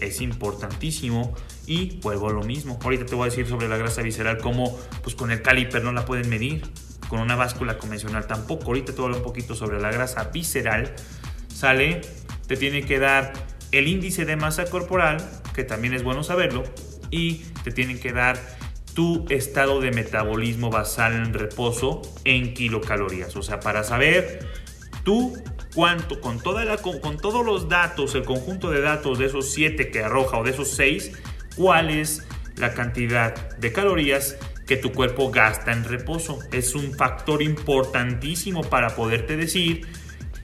es 0.00 0.20
importantísimo 0.20 1.34
y 1.66 1.98
vuelvo 2.00 2.28
a 2.28 2.32
lo 2.32 2.42
mismo. 2.42 2.78
Ahorita 2.82 3.06
te 3.06 3.14
voy 3.14 3.28
a 3.28 3.30
decir 3.30 3.46
sobre 3.46 3.68
la 3.68 3.78
grasa 3.78 4.02
visceral, 4.02 4.36
cómo 4.36 4.78
pues 5.02 5.14
con 5.14 5.30
el 5.30 5.40
caliper 5.40 5.82
no 5.82 5.92
la 5.92 6.04
pueden 6.04 6.28
medir, 6.28 6.62
con 7.08 7.20
una 7.20 7.36
báscula 7.36 7.78
convencional 7.78 8.26
tampoco. 8.26 8.66
Ahorita 8.66 8.92
te 8.92 8.98
voy 8.98 9.04
a 9.04 9.06
hablar 9.06 9.20
un 9.20 9.24
poquito 9.24 9.54
sobre 9.54 9.80
la 9.80 9.90
grasa 9.90 10.24
visceral. 10.24 10.94
Sale, 11.48 12.02
te 12.46 12.56
tiene 12.56 12.82
que 12.82 12.98
dar 12.98 13.32
el 13.72 13.88
índice 13.88 14.24
de 14.26 14.36
masa 14.36 14.66
corporal, 14.66 15.16
que 15.54 15.64
también 15.64 15.94
es 15.94 16.02
bueno 16.02 16.22
saberlo, 16.22 16.64
y 17.10 17.44
te 17.66 17.72
tienen 17.72 17.98
que 17.98 18.12
dar 18.12 18.38
tu 18.94 19.26
estado 19.28 19.80
de 19.80 19.90
metabolismo 19.90 20.70
basal 20.70 21.14
en 21.14 21.34
reposo 21.34 22.00
en 22.24 22.54
kilocalorías. 22.54 23.34
O 23.34 23.42
sea, 23.42 23.58
para 23.58 23.82
saber 23.82 24.46
tú 25.02 25.36
cuánto, 25.74 26.20
con, 26.20 26.38
con, 26.38 27.00
con 27.00 27.16
todos 27.16 27.44
los 27.44 27.68
datos, 27.68 28.14
el 28.14 28.22
conjunto 28.22 28.70
de 28.70 28.82
datos 28.82 29.18
de 29.18 29.26
esos 29.26 29.50
7 29.50 29.90
que 29.90 30.04
arroja 30.04 30.38
o 30.38 30.44
de 30.44 30.52
esos 30.52 30.70
6, 30.76 31.10
cuál 31.56 31.90
es 31.90 32.22
la 32.56 32.72
cantidad 32.72 33.34
de 33.56 33.72
calorías 33.72 34.36
que 34.64 34.76
tu 34.76 34.92
cuerpo 34.92 35.32
gasta 35.32 35.72
en 35.72 35.82
reposo. 35.82 36.38
Es 36.52 36.76
un 36.76 36.94
factor 36.94 37.42
importantísimo 37.42 38.62
para 38.62 38.94
poderte 38.94 39.36
decir 39.36 39.88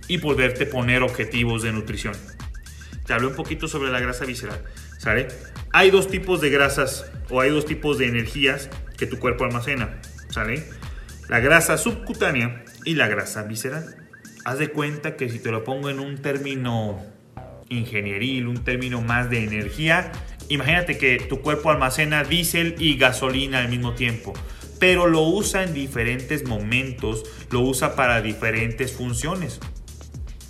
y 0.09 0.19
poderte 0.19 0.67
poner 0.67 1.05
objetivos 1.05 1.63
de 1.63 1.71
nutrición. 1.71 2.15
Te 3.07 3.13
hablé 3.13 3.29
un 3.29 3.37
poquito 3.37 3.69
sobre 3.69 3.93
la 3.93 4.01
grasa 4.01 4.25
visceral, 4.25 4.65
¿sale? 4.99 5.29
Hay 5.73 5.91
dos 5.91 6.09
tipos 6.09 6.41
de 6.41 6.51
grasas 6.51 7.11
o 7.31 7.41
hay 7.41 7.51
dos 7.51 7.67
tipos 7.67 7.99
de 7.99 8.07
energías 8.07 8.71
que 8.97 9.07
tu 9.07 9.19
cuerpo 9.19 9.45
almacena, 9.45 10.01
¿sale? 10.29 10.65
La 11.29 11.41
grasa 11.41 11.79
subcutánea 11.79 12.65
y 12.85 12.95
la 12.95 13.09
grasa 13.09 13.43
visceral. 13.43 13.97
Haz 14.45 14.59
de 14.59 14.69
cuenta 14.69 15.17
que 15.17 15.29
si 15.29 15.39
te 15.39 15.51
lo 15.51 15.65
pongo 15.65 15.89
en 15.89 16.01
un 16.01 16.21
término 16.21 17.01
ingenieril, 17.69 18.49
un 18.49 18.65
término 18.65 19.01
más 19.01 19.31
de 19.31 19.45
energía, 19.45 20.13
Imagínate 20.53 20.99
que 20.99 21.19
tu 21.19 21.41
cuerpo 21.41 21.71
almacena 21.71 22.25
diésel 22.25 22.75
y 22.79 22.99
gasolina 22.99 23.61
al 23.61 23.71
mismo 23.71 23.95
tiempo, 23.95 24.35
pero 24.79 25.07
lo 25.07 25.23
usa 25.23 25.63
en 25.63 25.73
diferentes 25.73 26.45
momentos, 26.45 27.23
lo 27.51 27.61
usa 27.61 27.97
para 27.97 28.21
diferentes 28.21 28.93
funciones. 28.93 29.61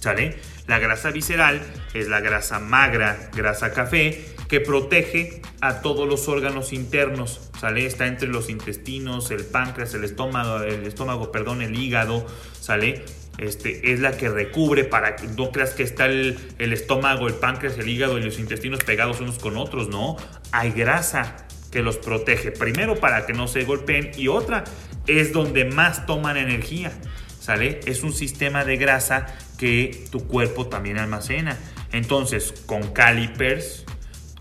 ¿Sale? 0.00 0.38
La 0.66 0.80
grasa 0.80 1.12
visceral 1.12 1.62
es 1.94 2.08
la 2.08 2.20
grasa 2.20 2.58
magra, 2.58 3.30
grasa 3.32 3.72
café, 3.72 4.31
que 4.52 4.60
protege 4.60 5.40
a 5.62 5.80
todos 5.80 6.06
los 6.06 6.28
órganos 6.28 6.74
internos, 6.74 7.40
¿sale? 7.58 7.86
Está 7.86 8.06
entre 8.06 8.28
los 8.28 8.50
intestinos, 8.50 9.30
el 9.30 9.46
páncreas, 9.46 9.94
el 9.94 10.04
estómago, 10.04 10.62
el 10.62 10.84
estómago, 10.84 11.32
perdón, 11.32 11.62
el 11.62 11.74
hígado, 11.74 12.26
¿sale? 12.60 13.02
Este, 13.38 13.94
es 13.94 14.00
la 14.00 14.14
que 14.14 14.28
recubre 14.28 14.84
para 14.84 15.16
que 15.16 15.26
no 15.26 15.52
creas 15.52 15.70
que 15.70 15.82
está 15.82 16.04
el, 16.04 16.36
estómago, 16.58 17.28
el 17.28 17.34
páncreas, 17.36 17.78
el 17.78 17.88
hígado 17.88 18.18
y 18.18 18.22
los 18.22 18.38
intestinos 18.38 18.84
pegados 18.84 19.22
unos 19.22 19.38
con 19.38 19.56
otros, 19.56 19.88
no. 19.88 20.18
Hay 20.50 20.72
grasa 20.72 21.46
que 21.70 21.80
los 21.80 21.96
protege. 21.96 22.50
Primero 22.50 22.96
para 22.96 23.24
que 23.24 23.32
no 23.32 23.48
se 23.48 23.64
golpeen 23.64 24.10
y 24.18 24.28
otra 24.28 24.64
es 25.06 25.32
donde 25.32 25.64
más 25.64 26.04
toman 26.04 26.36
energía. 26.36 26.92
¿Sale? 27.40 27.80
Es 27.86 28.02
un 28.02 28.12
sistema 28.12 28.66
de 28.66 28.76
grasa 28.76 29.34
que 29.56 30.04
tu 30.10 30.28
cuerpo 30.28 30.66
también 30.66 30.98
almacena. 30.98 31.58
Entonces, 31.90 32.52
con 32.66 32.92
calipers, 32.92 33.86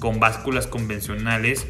con 0.02 0.20
básculas 0.20 0.66
convencionales, 0.66 1.68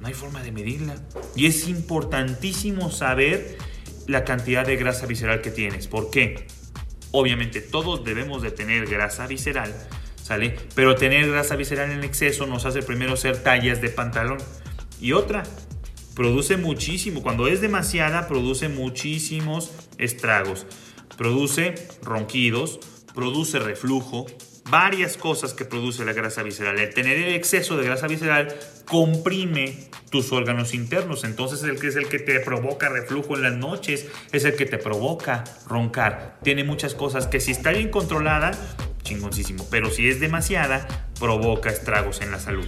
no 0.00 0.06
hay 0.06 0.14
forma 0.14 0.40
de 0.42 0.52
medirla. 0.52 0.94
Y 1.34 1.46
es 1.46 1.66
importantísimo 1.66 2.92
saber 2.92 3.58
la 4.06 4.24
cantidad 4.24 4.64
de 4.64 4.76
grasa 4.76 5.06
visceral 5.06 5.42
que 5.42 5.50
tienes. 5.50 5.88
¿Por 5.88 6.08
qué? 6.10 6.46
Obviamente 7.10 7.60
todos 7.60 8.04
debemos 8.04 8.40
de 8.40 8.52
tener 8.52 8.86
grasa 8.86 9.26
visceral, 9.26 9.74
¿sale? 10.22 10.56
Pero 10.76 10.94
tener 10.94 11.28
grasa 11.28 11.56
visceral 11.56 11.90
en 11.90 12.04
exceso 12.04 12.46
nos 12.46 12.66
hace 12.66 12.82
primero 12.82 13.16
ser 13.16 13.42
tallas 13.42 13.80
de 13.82 13.88
pantalón. 13.88 14.38
Y 15.00 15.12
otra, 15.12 15.42
produce 16.14 16.56
muchísimo, 16.56 17.20
cuando 17.20 17.48
es 17.48 17.60
demasiada, 17.60 18.28
produce 18.28 18.68
muchísimos 18.68 19.72
estragos. 19.98 20.66
Produce 21.16 21.74
ronquidos, 22.02 22.78
produce 23.12 23.58
reflujo, 23.58 24.26
varias 24.72 25.18
cosas 25.18 25.52
que 25.52 25.66
produce 25.66 26.02
la 26.02 26.14
grasa 26.14 26.42
visceral. 26.42 26.78
El 26.78 26.94
tener 26.94 27.18
el 27.18 27.34
exceso 27.34 27.76
de 27.76 27.84
grasa 27.84 28.06
visceral 28.06 28.54
comprime 28.86 29.90
tus 30.10 30.32
órganos 30.32 30.72
internos. 30.72 31.24
Entonces 31.24 31.62
el 31.62 31.78
que 31.78 31.88
es 31.88 31.96
el 31.96 32.08
que 32.08 32.18
te 32.18 32.40
provoca 32.40 32.88
reflujo 32.88 33.36
en 33.36 33.42
las 33.42 33.52
noches, 33.52 34.06
es 34.32 34.46
el 34.46 34.56
que 34.56 34.64
te 34.64 34.78
provoca 34.78 35.44
roncar. 35.68 36.38
Tiene 36.42 36.64
muchas 36.64 36.94
cosas 36.94 37.26
que 37.26 37.38
si 37.38 37.50
está 37.50 37.70
bien 37.72 37.90
controlada, 37.90 38.52
chingoncísimo. 39.02 39.68
Pero 39.70 39.90
si 39.90 40.08
es 40.08 40.20
demasiada, 40.20 40.88
provoca 41.20 41.68
estragos 41.68 42.22
en 42.22 42.30
la 42.30 42.38
salud. 42.38 42.66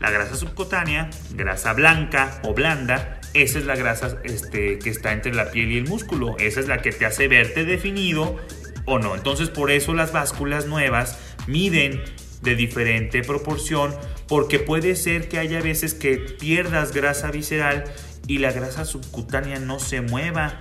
La 0.00 0.10
grasa 0.10 0.36
subcutánea, 0.36 1.10
grasa 1.34 1.74
blanca 1.74 2.40
o 2.44 2.54
blanda, 2.54 3.20
esa 3.34 3.58
es 3.58 3.66
la 3.66 3.76
grasa 3.76 4.16
este, 4.24 4.78
que 4.78 4.88
está 4.88 5.12
entre 5.12 5.34
la 5.34 5.50
piel 5.50 5.70
y 5.70 5.76
el 5.76 5.86
músculo. 5.86 6.34
Esa 6.38 6.60
es 6.60 6.66
la 6.66 6.80
que 6.80 6.92
te 6.92 7.04
hace 7.04 7.28
verte 7.28 7.66
definido 7.66 8.40
o 8.84 8.98
no. 8.98 9.14
Entonces 9.14 9.48
por 9.48 9.70
eso 9.70 9.94
las 9.94 10.12
básculas 10.12 10.66
nuevas 10.66 11.18
miden 11.46 12.02
de 12.42 12.56
diferente 12.56 13.22
proporción 13.22 13.94
porque 14.28 14.58
puede 14.58 14.96
ser 14.96 15.28
que 15.28 15.38
haya 15.38 15.60
veces 15.60 15.94
que 15.94 16.16
pierdas 16.16 16.92
grasa 16.92 17.30
visceral 17.30 17.84
y 18.26 18.38
la 18.38 18.52
grasa 18.52 18.84
subcutánea 18.84 19.58
no 19.58 19.78
se 19.78 20.00
mueva 20.00 20.58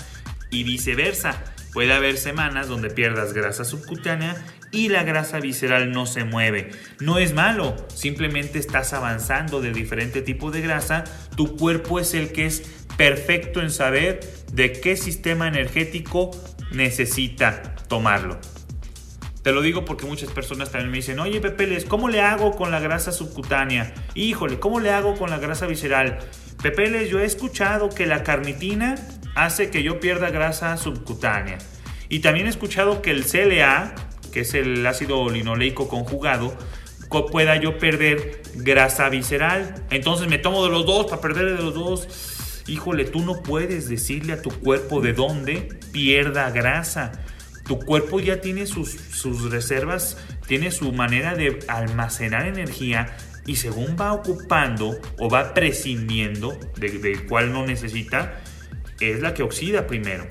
y 0.49 0.63
viceversa. 0.63 1.43
Puede 1.73 1.93
haber 1.93 2.17
semanas 2.17 2.67
donde 2.67 2.89
pierdas 2.89 3.33
grasa 3.33 3.63
subcutánea 3.63 4.35
y 4.71 4.89
la 4.89 5.03
grasa 5.03 5.39
visceral 5.39 5.91
no 5.91 6.05
se 6.05 6.23
mueve. 6.23 6.71
No 6.99 7.17
es 7.17 7.33
malo, 7.33 7.75
simplemente 7.93 8.59
estás 8.59 8.93
avanzando 8.93 9.61
de 9.61 9.71
diferente 9.71 10.21
tipo 10.21 10.51
de 10.51 10.61
grasa. 10.61 11.03
Tu 11.35 11.55
cuerpo 11.55 11.99
es 11.99 12.13
el 12.13 12.31
que 12.31 12.45
es 12.45 12.63
perfecto 12.97 13.61
en 13.61 13.71
saber 13.71 14.19
de 14.51 14.73
qué 14.73 14.97
sistema 14.97 15.47
energético 15.47 16.31
necesita 16.71 17.75
tomarlo. 17.87 18.39
Te 19.41 19.51
lo 19.51 19.61
digo 19.61 19.85
porque 19.85 20.05
muchas 20.05 20.29
personas 20.31 20.71
también 20.71 20.91
me 20.91 20.97
dicen, 20.97 21.19
oye 21.19 21.41
Pepeles, 21.41 21.85
¿cómo 21.85 22.09
le 22.09 22.21
hago 22.21 22.55
con 22.55 22.69
la 22.69 22.79
grasa 22.79 23.11
subcutánea? 23.11 23.93
Híjole, 24.13 24.59
¿cómo 24.59 24.79
le 24.79 24.91
hago 24.91 25.15
con 25.17 25.31
la 25.31 25.39
grasa 25.39 25.65
visceral? 25.65 26.19
Pepeles, 26.61 27.09
yo 27.09 27.19
he 27.19 27.25
escuchado 27.25 27.89
que 27.89 28.05
la 28.05 28.23
carnitina 28.23 28.95
hace 29.35 29.71
que 29.71 29.81
yo 29.81 29.99
pierda 29.99 30.29
grasa 30.29 30.77
subcutánea. 30.77 31.57
Y 32.07 32.19
también 32.19 32.45
he 32.45 32.49
escuchado 32.49 33.01
que 33.01 33.09
el 33.09 33.25
CLA, 33.25 33.95
que 34.31 34.41
es 34.41 34.53
el 34.53 34.85
ácido 34.85 35.27
linoleico 35.29 35.87
conjugado, 35.87 36.55
pueda 37.31 37.55
yo 37.55 37.77
perder 37.79 38.43
grasa 38.55 39.09
visceral. 39.09 39.83
Entonces 39.89 40.27
me 40.27 40.37
tomo 40.37 40.63
de 40.63 40.69
los 40.69 40.85
dos 40.85 41.07
para 41.07 41.21
perder 41.21 41.57
de 41.57 41.63
los 41.63 41.73
dos. 41.73 42.63
Híjole, 42.67 43.05
tú 43.05 43.21
no 43.21 43.41
puedes 43.41 43.89
decirle 43.89 44.33
a 44.33 44.41
tu 44.41 44.51
cuerpo 44.51 45.01
de 45.01 45.13
dónde 45.13 45.79
pierda 45.91 46.51
grasa 46.51 47.11
tu 47.71 47.79
cuerpo 47.79 48.19
ya 48.19 48.41
tiene 48.41 48.65
sus, 48.65 48.89
sus 48.91 49.49
reservas, 49.49 50.17
tiene 50.45 50.71
su 50.71 50.91
manera 50.91 51.35
de 51.35 51.59
almacenar 51.69 52.45
energía 52.45 53.15
y 53.45 53.55
según 53.55 53.95
va 53.97 54.11
ocupando 54.11 54.99
o 55.17 55.29
va 55.29 55.53
prescindiendo 55.53 56.59
del 56.75 57.25
cual 57.27 57.53
no 57.53 57.65
necesita, 57.65 58.41
es 58.99 59.21
la 59.21 59.33
que 59.33 59.43
oxida 59.43 59.87
primero. 59.87 60.27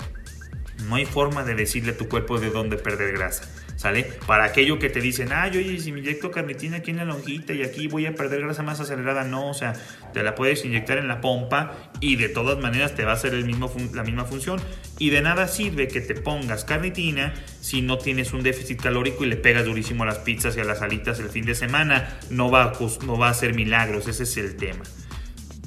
No 0.87 0.97
hay 0.97 1.07
forma 1.07 1.43
de 1.43 1.55
decirle 1.55 1.93
a 1.93 1.97
tu 1.97 2.07
cuerpo 2.07 2.39
de 2.39 2.51
dónde 2.51 2.77
perder 2.77 3.11
grasa. 3.13 3.49
¿Sale? 3.75 4.03
Para 4.27 4.43
aquello 4.43 4.77
que 4.77 4.91
te 4.91 5.01
dicen, 5.01 5.29
ay, 5.33 5.57
oye, 5.57 5.79
si 5.79 5.91
me 5.91 6.01
inyecto 6.01 6.29
carnitina 6.29 6.77
aquí 6.77 6.91
en 6.91 6.97
la 6.97 7.05
lonjita 7.05 7.53
y 7.53 7.63
aquí 7.63 7.87
voy 7.87 8.05
a 8.05 8.13
perder 8.13 8.41
grasa 8.41 8.61
más 8.61 8.79
acelerada, 8.79 9.23
no, 9.23 9.49
o 9.49 9.55
sea, 9.55 9.73
te 10.13 10.21
la 10.21 10.35
puedes 10.35 10.63
inyectar 10.63 10.99
en 10.99 11.07
la 11.07 11.19
pompa 11.19 11.91
y 11.99 12.17
de 12.17 12.29
todas 12.29 12.59
maneras 12.59 12.93
te 12.93 13.05
va 13.05 13.13
a 13.13 13.15
hacer 13.15 13.33
el 13.33 13.45
mismo 13.45 13.73
la 13.95 14.03
misma 14.03 14.25
función. 14.25 14.61
Y 15.01 15.09
de 15.09 15.23
nada 15.23 15.47
sirve 15.47 15.87
que 15.87 15.99
te 15.99 16.13
pongas 16.13 16.63
carnitina 16.63 17.33
si 17.59 17.81
no 17.81 17.97
tienes 17.97 18.33
un 18.33 18.43
déficit 18.43 18.79
calórico 18.79 19.25
y 19.25 19.29
le 19.29 19.35
pegas 19.35 19.65
durísimo 19.65 20.03
a 20.03 20.05
las 20.05 20.19
pizzas 20.19 20.55
y 20.55 20.59
a 20.59 20.63
las 20.63 20.83
alitas 20.83 21.17
el 21.17 21.29
fin 21.29 21.43
de 21.43 21.55
semana. 21.55 22.19
No 22.29 22.51
va, 22.51 22.73
no 23.03 23.17
va 23.17 23.29
a 23.29 23.31
hacer 23.31 23.55
milagros, 23.55 24.07
ese 24.07 24.21
es 24.21 24.37
el 24.37 24.57
tema. 24.57 24.83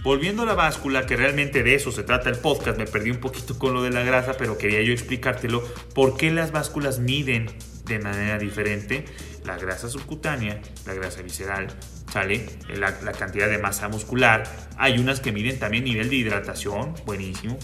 Volviendo 0.05 0.45
a 0.45 0.47
la 0.47 0.55
báscula, 0.55 1.05
que 1.07 1.17
realmente 1.17 1.65
de 1.65 1.75
eso 1.75 1.91
se 1.91 2.05
trata 2.05 2.31
el 2.31 2.37
podcast, 2.37 2.79
me 2.79 2.87
perdí 2.87 3.11
un 3.11 3.17
poquito 3.17 3.59
con 3.59 3.75
lo 3.75 3.83
de 3.83 3.91
la 3.91 4.05
grasa, 4.05 4.35
pero 4.39 4.57
quería 4.57 4.81
yo 4.83 4.93
explicártelo, 4.93 5.65
por 5.97 6.17
qué 6.17 6.31
las 6.31 6.53
básculas 6.53 7.01
miden 7.01 7.47
de 7.87 7.99
manera 7.99 8.39
diferente 8.39 9.05
la 9.45 9.59
grasa 9.59 9.89
subcutánea, 9.89 10.63
la 10.87 10.95
grasa 10.95 11.23
visceral, 11.23 11.67
¿sale? 12.13 12.47
La, 12.69 12.97
la, 13.03 13.11
cantidad 13.11 13.49
de 13.49 13.59
masa 13.59 13.89
muscular. 13.89 14.45
Hay 14.79 14.99
unas 14.99 15.19
que 15.19 15.33
miden 15.33 15.59
también 15.59 15.83
nivel 15.83 16.09
de 16.09 16.17
hidratación, 16.17 16.95
buenísimo. 17.05 17.59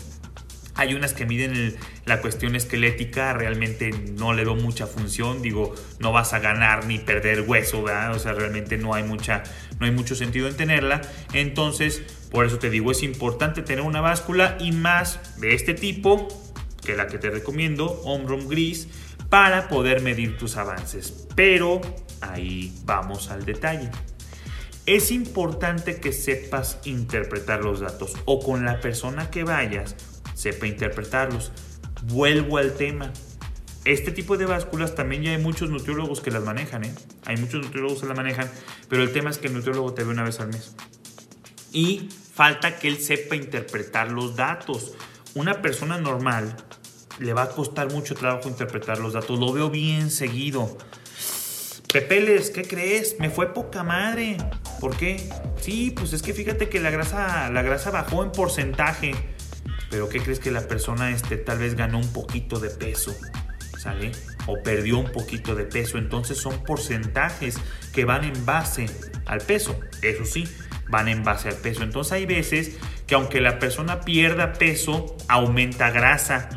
Hay 0.81 0.95
unas 0.95 1.13
que 1.13 1.27
miden 1.27 1.77
la 2.07 2.23
cuestión 2.23 2.57
esquelética, 2.57 3.35
realmente 3.35 3.91
no 3.91 4.33
le 4.33 4.45
veo 4.45 4.55
mucha 4.55 4.87
función, 4.87 5.43
digo, 5.43 5.75
no 5.99 6.11
vas 6.11 6.33
a 6.33 6.39
ganar 6.39 6.87
ni 6.87 6.99
perder 6.99 7.43
hueso. 7.43 7.83
O 7.83 8.19
sea, 8.19 8.33
realmente 8.33 8.79
no 8.79 8.95
hay, 8.95 9.03
mucha, 9.03 9.43
no 9.79 9.85
hay 9.85 9.93
mucho 9.93 10.15
sentido 10.15 10.49
en 10.49 10.57
tenerla. 10.57 11.03
Entonces, 11.35 12.03
por 12.31 12.47
eso 12.47 12.59
te 12.59 12.71
digo, 12.71 12.93
es 12.93 13.03
importante 13.03 13.61
tener 13.61 13.85
una 13.85 14.01
báscula 14.01 14.57
y 14.59 14.73
más 14.73 15.21
de 15.39 15.55
este 15.55 15.75
tipo, 15.75 16.29
que 16.83 16.97
la 16.97 17.09
que 17.09 17.19
te 17.19 17.29
recomiendo, 17.29 18.01
Omron 18.07 18.49
Gris, 18.49 18.89
para 19.29 19.69
poder 19.69 20.01
medir 20.01 20.39
tus 20.39 20.57
avances. 20.57 21.27
Pero 21.37 21.83
ahí 22.23 22.73
vamos 22.87 23.31
al 23.31 23.45
detalle. 23.45 23.91
Es 24.87 25.11
importante 25.11 26.01
que 26.01 26.15
sepas 26.15 26.79
interpretar 26.87 27.63
los 27.63 27.81
datos 27.81 28.15
o 28.25 28.41
con 28.41 28.65
la 28.65 28.81
persona 28.81 29.31
que 29.31 29.45
vayas 29.45 29.95
sepa 30.41 30.67
interpretarlos. 30.67 31.53
Vuelvo 32.05 32.57
al 32.57 32.73
tema. 32.73 33.13
Este 33.85 34.11
tipo 34.11 34.39
de 34.39 34.47
básculas 34.47 34.95
también 34.95 35.23
ya 35.23 35.31
hay 35.33 35.39
muchos 35.39 35.69
nutriólogos 35.69 36.21
que 36.21 36.31
las 36.31 36.43
manejan, 36.43 36.85
¿eh? 36.85 36.95
Hay 37.27 37.37
muchos 37.37 37.63
nutriólogos 37.63 38.01
que 38.01 38.07
las 38.07 38.17
manejan, 38.17 38.51
pero 38.89 39.03
el 39.03 39.13
tema 39.13 39.31
es 39.31 39.39
que 39.39 39.49
el 39.49 39.55
nutriólogo 39.55 39.93
te 39.93 40.03
ve 40.05 40.11
una 40.11 40.23
vez 40.23 40.41
al 40.41 40.49
mes. 40.49 40.75
Y 41.73 42.09
falta 42.35 42.79
que 42.79 42.89
él 42.89 42.99
sepa 42.99 43.37
interpretar 43.37 44.11
los 44.13 44.35
datos. 44.35 44.95
Una 45.35 45.61
persona 45.61 45.99
normal 45.99 46.57
le 47.19 47.35
va 47.35 47.43
a 47.43 47.49
costar 47.51 47.93
mucho 47.93 48.15
trabajo 48.15 48.49
interpretar 48.49 48.99
los 48.99 49.13
datos. 49.13 49.39
Lo 49.39 49.53
veo 49.53 49.69
bien 49.69 50.11
seguido. 50.11 50.79
Pepeles, 51.93 52.51
¿qué 52.51 52.63
crees? 52.63 53.17
Me 53.19 53.29
fue 53.29 53.53
poca 53.53 53.83
madre. 53.83 54.39
¿Por 54.81 54.97
qué? 54.97 55.29
Sí, 55.61 55.91
pues 55.91 56.15
es 56.15 56.23
que 56.23 56.33
fíjate 56.33 56.69
que 56.69 56.81
la 56.81 56.91
grasa, 56.91 57.51
la 57.51 57.63
grasa 57.63 57.91
bajó 57.91 58.23
en 58.23 58.33
porcentaje 58.33 59.15
pero 59.91 60.09
¿qué 60.09 60.21
crees 60.21 60.39
que 60.39 60.53
la 60.53 60.69
persona 60.69 61.11
este, 61.11 61.37
tal 61.37 61.59
vez 61.59 61.75
ganó 61.75 61.99
un 61.99 62.13
poquito 62.13 62.61
de 62.61 62.71
peso? 62.71 63.15
¿Sale? 63.77 64.13
O 64.47 64.63
perdió 64.63 64.99
un 64.99 65.11
poquito 65.11 65.55
de 65.55 65.65
peso. 65.65 65.99
Entonces 65.99 66.39
son 66.39 66.63
porcentajes 66.65 67.59
que 67.93 68.05
van 68.05 68.25
en 68.25 68.47
base 68.47 68.87
al 69.27 69.41
peso. 69.41 69.79
Eso 70.03 70.25
sí, 70.25 70.47
van 70.89 71.09
en 71.09 71.25
base 71.25 71.49
al 71.49 71.57
peso. 71.57 71.83
Entonces 71.83 72.13
hay 72.13 72.27
veces 72.27 72.77
que 73.07 73.15
aunque 73.15 73.41
la 73.41 73.59
persona 73.59 74.03
pierda 74.03 74.53
peso, 74.53 75.17
aumenta 75.29 75.91
grasa. 75.91 76.49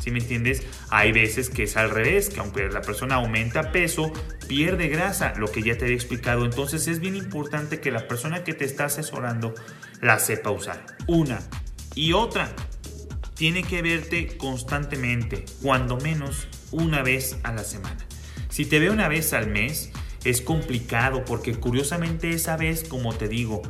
¿Sí 0.00 0.10
me 0.10 0.20
entiendes? 0.20 0.62
Hay 0.88 1.12
veces 1.12 1.50
que 1.50 1.64
es 1.64 1.76
al 1.76 1.90
revés, 1.90 2.30
que 2.30 2.40
aunque 2.40 2.68
la 2.68 2.80
persona 2.80 3.16
aumenta 3.16 3.70
peso, 3.72 4.10
pierde 4.48 4.88
grasa, 4.88 5.34
lo 5.36 5.50
que 5.50 5.62
ya 5.62 5.76
te 5.76 5.84
había 5.84 5.96
explicado. 5.96 6.46
Entonces 6.46 6.88
es 6.88 7.00
bien 7.00 7.16
importante 7.16 7.80
que 7.80 7.90
la 7.90 8.08
persona 8.08 8.42
que 8.42 8.54
te 8.54 8.64
está 8.64 8.86
asesorando 8.86 9.54
la 10.00 10.18
sepa 10.18 10.50
usar. 10.50 10.86
Una. 11.06 11.40
Y 11.94 12.12
otra, 12.12 12.54
tiene 13.34 13.62
que 13.62 13.82
verte 13.82 14.36
constantemente, 14.36 15.44
cuando 15.62 15.96
menos 15.96 16.46
una 16.70 17.02
vez 17.02 17.38
a 17.42 17.52
la 17.52 17.64
semana. 17.64 17.98
Si 18.48 18.66
te 18.66 18.78
ve 18.78 18.90
una 18.90 19.08
vez 19.08 19.32
al 19.32 19.48
mes, 19.48 19.90
es 20.24 20.42
complicado 20.42 21.24
porque 21.24 21.54
curiosamente 21.54 22.30
esa 22.30 22.56
vez, 22.56 22.84
como 22.84 23.14
te 23.14 23.28
digo, 23.28 23.62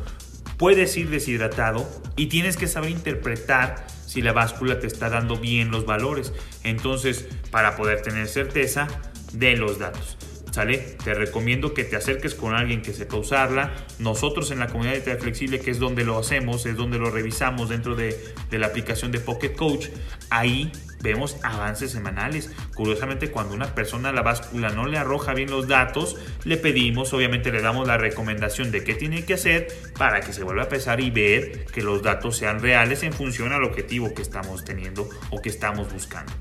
puedes 0.57 0.97
ir 0.97 1.09
deshidratado 1.09 1.89
y 2.17 2.27
tienes 2.27 2.57
que 2.57 2.67
saber 2.67 2.91
interpretar 2.91 3.87
si 4.07 4.23
la 4.23 4.33
báscula 4.33 4.81
te 4.81 4.87
está 4.87 5.09
dando 5.09 5.37
bien 5.37 5.71
los 5.71 5.87
valores. 5.87 6.33
Entonces, 6.65 7.27
para 7.51 7.77
poder 7.77 8.03
tener 8.03 8.27
certeza 8.27 8.89
de 9.33 9.57
los 9.57 9.79
datos. 9.79 10.17
Te 10.61 11.15
recomiendo 11.15 11.73
que 11.73 11.85
te 11.85 11.97
acerques 11.97 12.35
con 12.35 12.55
alguien 12.55 12.83
que 12.83 12.93
sepa 12.93 13.17
usarla. 13.17 13.73
Nosotros 13.99 14.51
en 14.51 14.59
la 14.59 14.67
comunidad 14.67 14.93
de 14.93 15.01
Tarea 15.01 15.19
Flexible, 15.19 15.59
que 15.59 15.71
es 15.71 15.79
donde 15.79 16.05
lo 16.05 16.19
hacemos, 16.19 16.67
es 16.67 16.77
donde 16.77 16.99
lo 16.99 17.11
revisamos 17.11 17.71
dentro 17.71 17.95
de, 17.95 18.15
la 18.51 18.67
aplicación 18.67 19.11
de 19.11 19.21
Pocket 19.21 19.55
Coach, 19.55 19.87
ahí 20.29 20.71
vemos 21.01 21.39
avances 21.43 21.93
semanales. 21.93 22.51
Curiosamente, 22.75 23.31
cuando 23.31 23.55
una 23.55 23.75
persona 23.75 24.11
a 24.11 24.13
la 24.13 24.21
báscula 24.21 24.69
no 24.69 24.87
le 24.87 24.99
arroja 24.99 25.33
bien 25.33 25.51
los 25.51 25.67
datos, 25.67 26.17
le 26.45 26.59
pedimos, 26.59 27.15
obviamente 27.15 27.51
le 27.51 27.63
damos 27.63 27.89
la 27.89 27.97
recomendación 27.97 28.71
de 28.71 28.85
qué 28.85 28.95
tiene 28.95 29.25
que 29.25 29.35
hacer 29.35 29.69
para 29.97 30.21
que 30.21 30.35
se 30.35 30.45
vuelva 30.45 30.65
a 30.65 30.69
pesar 30.69 31.01
y 31.01 31.11
ver 31.11 31.65
que 31.67 31.81
los 31.81 32.03
datos 32.03 32.37
sean 32.37 32.61
reales 32.61 33.03
en 33.03 33.15
función 33.15 33.53
al 33.53 33.65
objetivo 33.65 34.13
que 34.13 34.21
estamos 34.21 34.63
teniendo 34.63 35.09
o 35.31 35.41
que 35.41 35.49
estamos 35.49 35.91
buscando. 35.91 36.33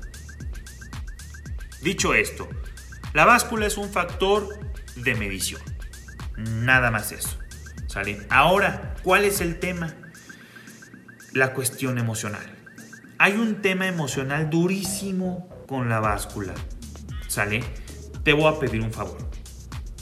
Dicho 1.80 2.12
esto, 2.12 2.46
la 3.12 3.24
báscula 3.24 3.66
es 3.66 3.76
un 3.76 3.90
factor 3.90 4.48
de 4.96 5.14
medición. 5.14 5.60
Nada 6.36 6.90
más 6.90 7.12
eso. 7.12 7.38
¿Sale? 7.86 8.24
Ahora, 8.30 8.94
¿cuál 9.02 9.24
es 9.24 9.40
el 9.40 9.58
tema? 9.58 9.94
La 11.32 11.52
cuestión 11.54 11.98
emocional. 11.98 12.46
Hay 13.18 13.32
un 13.32 13.62
tema 13.62 13.88
emocional 13.88 14.48
durísimo 14.48 15.48
con 15.66 15.88
la 15.88 16.00
báscula. 16.00 16.54
¿Sale? 17.26 17.64
Te 18.22 18.32
voy 18.32 18.52
a 18.52 18.58
pedir 18.58 18.80
un 18.80 18.92
favor. 18.92 19.18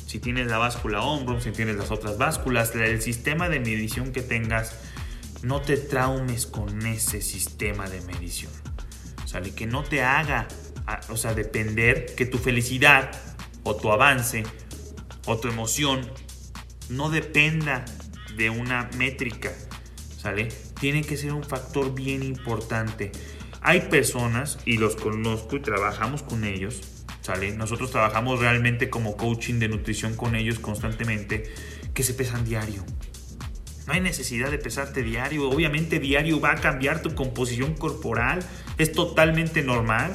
Si 0.07 0.19
tienes 0.19 0.47
la 0.47 0.59
báscula 0.59 1.01
hombro, 1.01 1.41
si 1.41 1.51
tienes 1.51 1.77
las 1.77 1.91
otras 1.91 2.19
básculas, 2.19 2.75
el 2.75 3.01
sistema 3.03 3.49
de 3.49 3.61
medición 3.61 4.13
que 4.13 4.23
tengas, 4.23 4.75
no 5.43 5.61
te 5.61 5.77
traumes 5.77 6.47
con 6.47 6.87
ese 6.87 7.23
sistema 7.23 7.89
de 7.89 8.01
medición. 8.03 8.53
¿Sale? 9.25 9.55
Que 9.55 9.67
no 9.67 9.83
te 9.83 10.03
haga 10.03 10.49
o 11.09 11.17
sea, 11.17 11.35
depender 11.35 12.15
que 12.15 12.27
tu 12.27 12.39
felicidad 12.39 13.11
o 13.63 13.77
tu 13.77 13.91
avance 13.93 14.45
o 15.27 15.39
tu 15.39 15.49
emoción 15.49 16.01
no 16.89 17.11
dependa 17.11 17.85
de 18.37 18.51
una 18.51 18.89
métrica, 18.97 19.53
¿sale? 20.17 20.49
Tiene 20.81 21.03
que 21.03 21.17
ser 21.17 21.33
un 21.33 21.45
factor 21.45 21.95
bien 21.95 22.23
importante. 22.23 23.13
Hay 23.61 23.83
personas, 23.83 24.59
y 24.65 24.79
los 24.79 24.97
conozco 24.97 25.57
y 25.57 25.61
trabajamos 25.61 26.23
con 26.23 26.45
ellos, 26.45 26.81
¿sale? 27.21 27.53
Nosotros 27.53 27.91
trabajamos 27.91 28.41
realmente 28.41 28.89
como 28.89 29.17
coaching 29.17 29.59
de 29.59 29.69
nutrición 29.69 30.15
con 30.15 30.37
ellos 30.37 30.59
constantemente, 30.59 31.53
que 31.93 32.03
se 32.03 32.15
pesan 32.15 32.45
diario. 32.45 32.85
No 33.89 33.95
hay 33.95 34.01
necesidad 34.01 34.51
de 34.51 34.59
pesarte 34.59 35.03
diario. 35.03 35.49
Obviamente 35.49 35.99
diario 35.99 36.41
va 36.41 36.53
a 36.53 36.57
cambiar 36.57 37.01
tu 37.01 37.15
composición 37.15 37.75
corporal. 37.75 38.41
Es 38.77 38.93
totalmente 38.93 39.63
normal. 39.63 40.13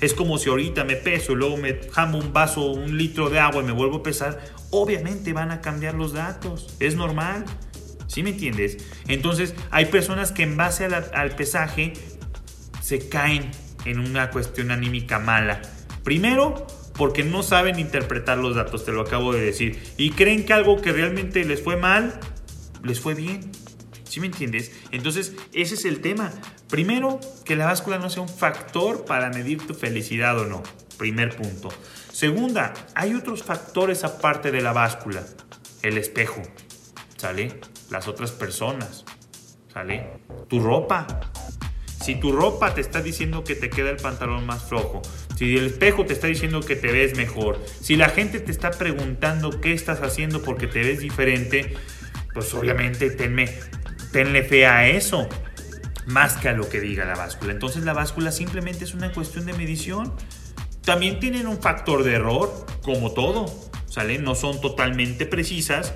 Es 0.00 0.14
como 0.14 0.38
si 0.38 0.48
ahorita 0.48 0.84
me 0.84 0.96
peso 0.96 1.32
y 1.32 1.36
luego 1.36 1.56
me 1.56 1.80
jamo 1.92 2.18
un 2.18 2.32
vaso, 2.32 2.70
un 2.70 2.96
litro 2.96 3.28
de 3.28 3.38
agua 3.38 3.62
y 3.62 3.66
me 3.66 3.72
vuelvo 3.72 3.98
a 3.98 4.02
pesar. 4.02 4.40
Obviamente 4.70 5.32
van 5.32 5.50
a 5.50 5.60
cambiar 5.60 5.94
los 5.94 6.12
datos. 6.12 6.74
Es 6.80 6.96
normal. 6.96 7.44
¿Sí 8.06 8.22
me 8.22 8.30
entiendes? 8.30 8.78
Entonces 9.08 9.54
hay 9.70 9.86
personas 9.86 10.32
que 10.32 10.42
en 10.42 10.56
base 10.56 10.84
al 10.86 11.36
pesaje 11.36 11.92
se 12.80 13.08
caen 13.08 13.50
en 13.84 14.00
una 14.00 14.30
cuestión 14.30 14.70
anímica 14.70 15.18
mala. 15.18 15.62
Primero, 16.02 16.66
porque 16.94 17.22
no 17.22 17.42
saben 17.42 17.78
interpretar 17.78 18.38
los 18.38 18.56
datos, 18.56 18.84
te 18.84 18.92
lo 18.92 19.02
acabo 19.02 19.32
de 19.32 19.40
decir. 19.40 19.78
Y 19.96 20.10
creen 20.10 20.44
que 20.44 20.52
algo 20.52 20.80
que 20.80 20.92
realmente 20.92 21.44
les 21.44 21.62
fue 21.62 21.76
mal, 21.76 22.18
les 22.82 23.00
fue 23.00 23.14
bien. 23.14 23.52
¿Sí 24.04 24.18
me 24.20 24.26
entiendes? 24.26 24.72
Entonces, 24.90 25.34
ese 25.52 25.76
es 25.76 25.84
el 25.84 26.00
tema. 26.00 26.32
Primero, 26.70 27.18
que 27.44 27.56
la 27.56 27.66
báscula 27.66 27.98
no 27.98 28.10
sea 28.10 28.22
un 28.22 28.28
factor 28.28 29.04
para 29.04 29.30
medir 29.30 29.66
tu 29.66 29.74
felicidad 29.74 30.38
o 30.38 30.46
no. 30.46 30.62
Primer 30.96 31.34
punto. 31.34 31.68
Segunda, 32.12 32.72
hay 32.94 33.14
otros 33.14 33.42
factores 33.42 34.04
aparte 34.04 34.52
de 34.52 34.60
la 34.60 34.72
báscula. 34.72 35.24
El 35.82 35.98
espejo, 35.98 36.42
¿sale? 37.16 37.58
Las 37.90 38.06
otras 38.06 38.30
personas, 38.30 39.04
¿sale? 39.72 40.20
Tu 40.48 40.60
ropa. 40.60 41.06
Si 42.00 42.14
tu 42.14 42.30
ropa 42.30 42.72
te 42.72 42.80
está 42.80 43.02
diciendo 43.02 43.42
que 43.42 43.56
te 43.56 43.68
queda 43.68 43.90
el 43.90 43.96
pantalón 43.96 44.46
más 44.46 44.64
flojo, 44.64 45.02
Si 45.36 45.56
el 45.56 45.66
espejo 45.66 46.04
te 46.04 46.12
está 46.12 46.26
diciendo 46.26 46.60
que 46.60 46.76
te 46.76 46.92
ves 46.92 47.16
mejor, 47.16 47.58
si 47.80 47.96
la 47.96 48.10
gente 48.10 48.40
te 48.40 48.52
está 48.52 48.72
preguntando 48.72 49.58
qué 49.62 49.72
estás 49.72 50.02
haciendo 50.02 50.42
porque 50.42 50.66
te 50.66 50.80
ves 50.80 51.00
diferente, 51.00 51.74
pues 52.34 52.52
obviamente 52.52 53.10
tenle 53.10 54.42
fe 54.42 54.66
a 54.66 54.86
eso 54.86 55.26
más 56.06 56.36
que 56.36 56.48
a 56.48 56.52
lo 56.52 56.68
que 56.68 56.80
diga 56.80 57.04
la 57.04 57.14
báscula. 57.14 57.52
Entonces 57.52 57.84
la 57.84 57.92
báscula 57.92 58.32
simplemente 58.32 58.84
es 58.84 58.94
una 58.94 59.12
cuestión 59.12 59.46
de 59.46 59.52
medición. 59.52 60.12
También 60.84 61.20
tienen 61.20 61.46
un 61.46 61.60
factor 61.60 62.04
de 62.04 62.14
error, 62.14 62.66
como 62.82 63.12
todo, 63.12 63.46
¿sale? 63.86 64.18
No 64.18 64.34
son 64.34 64.60
totalmente 64.60 65.26
precisas, 65.26 65.94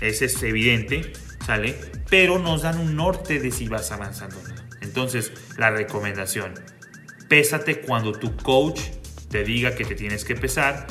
ese 0.00 0.26
es 0.26 0.42
evidente, 0.42 1.12
¿sale? 1.44 1.78
Pero 2.10 2.38
nos 2.38 2.62
dan 2.62 2.78
un 2.78 2.96
norte 2.96 3.40
de 3.40 3.50
si 3.50 3.68
vas 3.68 3.92
avanzando 3.92 4.38
o 4.38 4.48
no. 4.48 4.54
Entonces, 4.80 5.32
la 5.56 5.70
recomendación, 5.70 6.54
pésate 7.28 7.80
cuando 7.80 8.12
tu 8.12 8.36
coach 8.36 8.80
te 9.30 9.44
diga 9.44 9.74
que 9.74 9.84
te 9.84 9.94
tienes 9.94 10.24
que 10.24 10.34
pesar, 10.34 10.86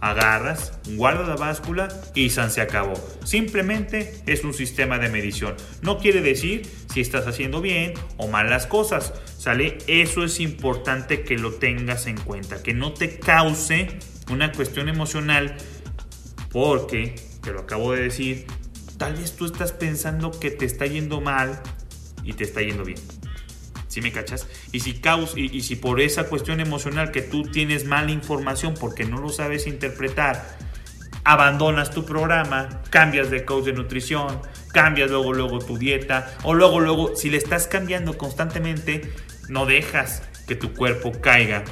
agarras, 0.00 0.72
guarda 0.94 1.26
la 1.26 1.36
báscula 1.36 1.88
y 2.14 2.30
San 2.30 2.50
se 2.50 2.60
acabó. 2.60 2.94
Simplemente 3.24 4.22
es 4.26 4.44
un 4.44 4.54
sistema 4.54 4.98
de 4.98 5.08
medición. 5.08 5.54
No 5.82 5.98
quiere 5.98 6.22
decir 6.22 6.62
si 6.92 7.00
estás 7.00 7.26
haciendo 7.26 7.60
bien 7.60 7.94
o 8.16 8.28
mal 8.28 8.50
las 8.50 8.66
cosas. 8.66 9.12
¿Sale? 9.38 9.78
Eso 9.86 10.24
es 10.24 10.40
importante 10.40 11.22
que 11.22 11.38
lo 11.38 11.54
tengas 11.54 12.06
en 12.06 12.18
cuenta. 12.18 12.62
Que 12.62 12.74
no 12.74 12.92
te 12.92 13.18
cause 13.18 13.88
una 14.30 14.52
cuestión 14.52 14.88
emocional 14.88 15.56
porque, 16.50 17.14
te 17.42 17.52
lo 17.52 17.60
acabo 17.60 17.92
de 17.92 18.02
decir, 18.02 18.46
tal 18.98 19.14
vez 19.14 19.36
tú 19.36 19.46
estás 19.46 19.72
pensando 19.72 20.30
que 20.30 20.50
te 20.50 20.64
está 20.64 20.86
yendo 20.86 21.20
mal 21.20 21.60
y 22.24 22.32
te 22.34 22.44
está 22.44 22.60
yendo 22.60 22.84
bien. 22.84 22.98
¿Sí 23.88 24.00
me 24.00 24.12
cachas? 24.12 24.46
Y 24.70 24.80
si, 24.80 24.94
caus, 24.94 25.32
y, 25.36 25.62
si 25.62 25.74
por 25.74 26.00
esa 26.00 26.28
cuestión 26.28 26.60
emocional 26.60 27.10
que 27.10 27.22
tú 27.22 27.42
tienes 27.42 27.86
mala 27.86 28.12
información 28.12 28.74
porque 28.78 29.04
no 29.04 29.20
lo 29.20 29.30
sabes 29.30 29.66
interpretar, 29.66 30.56
abandonas 31.24 31.90
tu 31.90 32.04
programa, 32.04 32.82
cambias 32.90 33.30
de 33.30 33.44
coach 33.44 33.66
de 33.66 33.72
nutrición, 33.72 34.40
cambias 34.72 35.10
luego 35.10 35.32
luego 35.32 35.58
tu 35.58 35.78
dieta 35.78 36.34
o 36.42 36.54
luego 36.54 36.80
luego 36.80 37.16
si 37.16 37.30
le 37.30 37.36
estás 37.36 37.66
cambiando 37.66 38.16
constantemente, 38.18 39.12
no 39.48 39.66
dejas 39.66 40.22
que 40.46 40.54
tu 40.54 40.74
cuerpo 40.74 41.12
caiga 41.20 41.64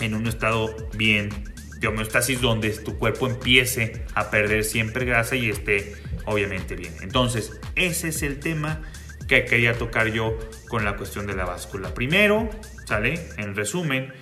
en 0.00 0.14
un 0.14 0.26
estado 0.26 0.74
bien 0.94 1.30
de 1.78 1.88
homeostasis 1.88 2.40
donde 2.40 2.70
tu 2.70 2.98
cuerpo 2.98 3.26
empiece 3.26 4.04
a 4.14 4.30
perder 4.30 4.64
siempre 4.64 5.04
grasa 5.04 5.36
y 5.36 5.50
esté 5.50 5.94
obviamente 6.24 6.76
bien. 6.76 6.94
Entonces, 7.02 7.60
ese 7.74 8.08
es 8.08 8.22
el 8.22 8.40
tema 8.40 8.80
que 9.28 9.44
quería 9.44 9.76
tocar 9.76 10.08
yo 10.08 10.38
con 10.68 10.84
la 10.84 10.96
cuestión 10.96 11.26
de 11.26 11.34
la 11.34 11.44
báscula. 11.44 11.94
Primero, 11.94 12.48
¿sale? 12.86 13.20
En 13.36 13.54
resumen, 13.54 14.12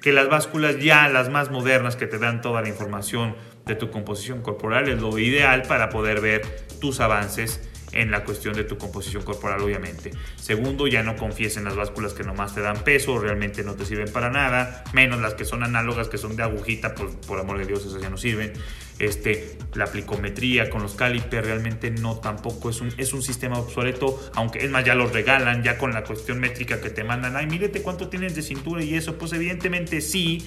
que 0.00 0.12
las 0.12 0.28
básculas 0.28 0.78
ya, 0.78 1.08
las 1.08 1.28
más 1.30 1.50
modernas 1.50 1.96
que 1.96 2.06
te 2.06 2.18
dan 2.18 2.40
toda 2.40 2.60
la 2.62 2.68
información 2.68 3.36
de 3.66 3.74
tu 3.74 3.90
composición 3.90 4.42
corporal, 4.42 4.88
es 4.88 5.00
lo 5.00 5.18
ideal 5.18 5.62
para 5.62 5.88
poder 5.88 6.20
ver 6.20 6.42
tus 6.80 7.00
avances 7.00 7.68
en 7.92 8.10
la 8.10 8.24
cuestión 8.24 8.54
de 8.54 8.64
tu 8.64 8.78
composición 8.78 9.22
corporal, 9.22 9.60
obviamente. 9.60 10.10
Segundo, 10.36 10.86
ya 10.86 11.02
no 11.02 11.16
confíes 11.16 11.56
en 11.56 11.64
las 11.64 11.76
básculas 11.76 12.14
que 12.14 12.24
nomás 12.24 12.54
te 12.54 12.60
dan 12.60 12.82
peso, 12.84 13.18
realmente 13.18 13.62
no 13.62 13.74
te 13.74 13.84
sirven 13.84 14.10
para 14.10 14.30
nada, 14.30 14.82
menos 14.92 15.20
las 15.20 15.34
que 15.34 15.44
son 15.44 15.62
análogas, 15.62 16.08
que 16.08 16.18
son 16.18 16.34
de 16.36 16.42
agujita, 16.42 16.94
pues 16.94 17.14
por 17.26 17.38
amor 17.38 17.58
de 17.58 17.66
Dios, 17.66 17.84
esas 17.84 18.00
ya 18.00 18.10
no 18.10 18.16
sirven. 18.16 18.52
Este, 18.98 19.58
la 19.74 19.86
plicometría 19.86 20.70
con 20.70 20.82
los 20.82 20.94
calipers 20.94 21.46
realmente 21.46 21.90
no 21.90 22.18
tampoco 22.18 22.70
es 22.70 22.80
un, 22.80 22.92
es 22.98 23.12
un 23.12 23.22
sistema 23.22 23.58
obsoleto, 23.58 24.20
aunque 24.34 24.64
es 24.64 24.70
más, 24.70 24.84
ya 24.84 24.94
los 24.94 25.12
regalan, 25.12 25.62
ya 25.62 25.76
con 25.76 25.92
la 25.92 26.04
cuestión 26.04 26.40
métrica 26.40 26.80
que 26.80 26.90
te 26.90 27.04
mandan, 27.04 27.36
ay, 27.36 27.46
mírete 27.46 27.82
cuánto 27.82 28.08
tienes 28.08 28.34
de 28.34 28.42
cintura 28.42 28.82
y 28.82 28.94
eso, 28.94 29.18
pues 29.18 29.32
evidentemente 29.32 30.00
sí, 30.00 30.46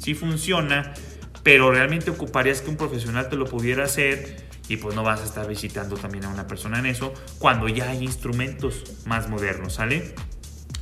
sí 0.00 0.14
funciona, 0.14 0.94
pero 1.42 1.70
realmente 1.70 2.10
ocuparías 2.10 2.60
que 2.60 2.70
un 2.70 2.76
profesional 2.76 3.28
te 3.28 3.36
lo 3.36 3.46
pudiera 3.46 3.84
hacer 3.84 4.48
y 4.68 4.76
pues 4.76 4.94
no 4.94 5.02
vas 5.02 5.20
a 5.20 5.24
estar 5.24 5.48
visitando 5.48 5.96
también 5.96 6.24
a 6.24 6.28
una 6.28 6.46
persona 6.46 6.78
en 6.78 6.86
eso 6.86 7.12
cuando 7.38 7.68
ya 7.68 7.90
hay 7.90 8.04
instrumentos 8.04 8.84
más 9.06 9.28
modernos, 9.28 9.74
¿sale? 9.74 10.14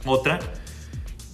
Otra, 0.05 0.39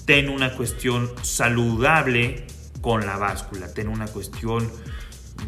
ten 0.05 0.29
una 0.29 0.55
cuestión 0.55 1.11
saludable 1.23 2.47
con 2.81 3.07
la 3.07 3.17
báscula, 3.17 3.73
ten 3.73 3.89
una 3.89 4.07
cuestión, 4.07 4.71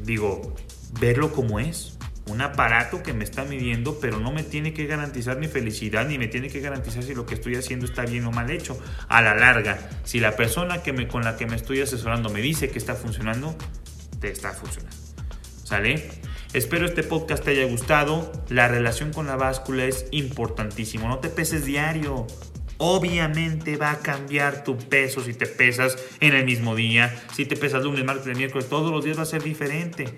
digo, 0.05 0.55
verlo 0.99 1.33
como 1.33 1.61
es. 1.61 1.96
Un 2.27 2.41
aparato 2.41 3.03
que 3.03 3.13
me 3.13 3.23
está 3.23 3.45
midiendo, 3.45 4.01
pero 4.01 4.19
no 4.19 4.33
me 4.33 4.43
tiene 4.43 4.75
que 4.75 4.87
garantizar 4.87 5.39
mi 5.39 5.47
felicidad, 5.47 6.09
ni 6.09 6.19
me 6.19 6.27
tiene 6.27 6.49
que 6.49 6.61
garantizar 6.61 7.05
si 7.05 7.15
lo 7.15 7.25
que 7.25 7.35
estoy 7.35 7.55
haciendo 7.55 7.87
está 7.87 8.03
bien 8.03 8.25
o 8.25 8.33
mal 8.33 8.51
hecho. 8.51 8.79
A 9.09 9.23
la 9.23 9.35
larga, 9.35 9.79
si 10.05 10.19
la 10.19 10.35
persona 10.35 10.83
que 10.83 10.93
me, 10.93 11.07
con 11.07 11.23
la 11.23 11.37
que 11.37 11.47
me 11.47 11.55
estoy 11.55 11.81
asesorando 11.81 12.29
me 12.29 12.41
dice 12.41 12.69
que 12.69 12.79
está 12.79 12.97
funcionando, 12.97 13.57
te 14.21 14.31
está 14.31 14.53
funcionando. 14.53 14.97
¿Sale? 15.63 16.09
Espero 16.53 16.87
este 16.87 17.03
podcast 17.03 17.45
te 17.45 17.51
haya 17.51 17.65
gustado. 17.67 18.33
La 18.49 18.67
relación 18.67 19.13
con 19.13 19.27
la 19.27 19.37
báscula 19.37 19.85
es 19.85 20.07
importantísimo. 20.11 21.07
No 21.07 21.19
te 21.19 21.29
peses 21.29 21.65
diario. 21.65 22.27
Obviamente 22.79 23.77
va 23.77 23.91
a 23.91 23.99
cambiar 23.99 24.65
tu 24.65 24.77
peso 24.77 25.23
si 25.23 25.33
te 25.33 25.47
pesas 25.47 25.97
en 26.21 26.35
el 26.35 26.45
mismo 26.45 26.75
día. 26.75 27.15
Si 27.35 27.47
te 27.47 27.57
pesas 27.57 27.85
lunes, 27.85 28.05
martes, 28.05 28.37
miércoles, 28.37 28.69
todos 28.69 28.91
los 28.91 29.05
días 29.05 29.19
va 29.19 29.23
a 29.23 29.27
ser 29.27 29.43
diferente. 29.43 30.15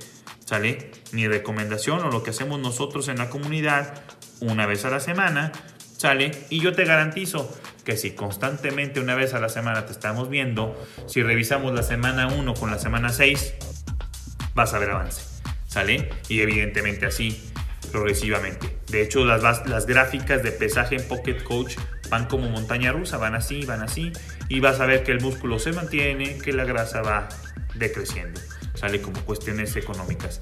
¿Sale? 0.49 0.91
Mi 1.13 1.29
recomendación 1.29 2.01
o 2.01 2.11
lo 2.11 2.23
que 2.23 2.31
hacemos 2.31 2.59
nosotros 2.59 3.09
en 3.09 3.19
la 3.19 3.29
comunidad 3.29 4.01
una 4.41 4.65
vez 4.65 4.87
a 4.87 4.89
la 4.89 4.99
semana. 4.99 5.53
¿Sale? 5.99 6.31
Y 6.49 6.61
yo 6.61 6.73
te 6.73 6.87
garantizo 6.87 7.55
que 7.85 7.99
si 7.99 8.13
constantemente 8.13 8.99
una 8.99 9.15
vez 9.15 9.35
a 9.35 9.41
la 9.41 9.51
semana 9.51 9.85
te 9.85 9.93
estamos 9.93 10.31
viendo, 10.31 10.75
si 11.07 11.23
revisamos 11.23 11.75
la 11.75 11.83
semana 11.83 12.29
1 12.29 12.55
con 12.55 12.71
la 12.71 12.79
semana 12.79 13.11
6, 13.11 13.57
vas 14.55 14.73
a 14.73 14.79
ver 14.79 14.93
avance. 14.93 15.21
¿sale? 15.67 16.09
Y 16.31 16.41
evidentemente 16.41 17.05
así 17.05 17.45
progresivamente. 17.93 18.79
De 18.87 19.03
hecho, 19.03 19.27
las, 19.27 19.43
las 19.67 19.85
gráficas 19.85 20.43
de 20.43 20.53
pesaje 20.53 20.97
en 20.97 21.07
Pocket 21.07 21.43
Coach 21.43 21.77
van 22.09 22.25
como 22.25 22.49
montaña 22.49 22.91
rusa, 22.91 23.19
van 23.19 23.35
así, 23.35 23.67
van 23.67 23.83
así, 23.83 24.13
y 24.49 24.61
vas 24.61 24.81
a 24.81 24.87
ver 24.87 25.05
que 25.05 25.13
el 25.13 25.21
músculo 25.21 25.59
se 25.59 25.73
mantiene, 25.73 26.39
que 26.39 26.55
la 26.55 26.65
grasa 26.65 27.03
va 27.03 27.29
decreciendo. 27.75 28.41
Sale 28.79 29.01
como 29.03 29.21
cuestiones 29.25 29.75
económicas. 29.77 30.41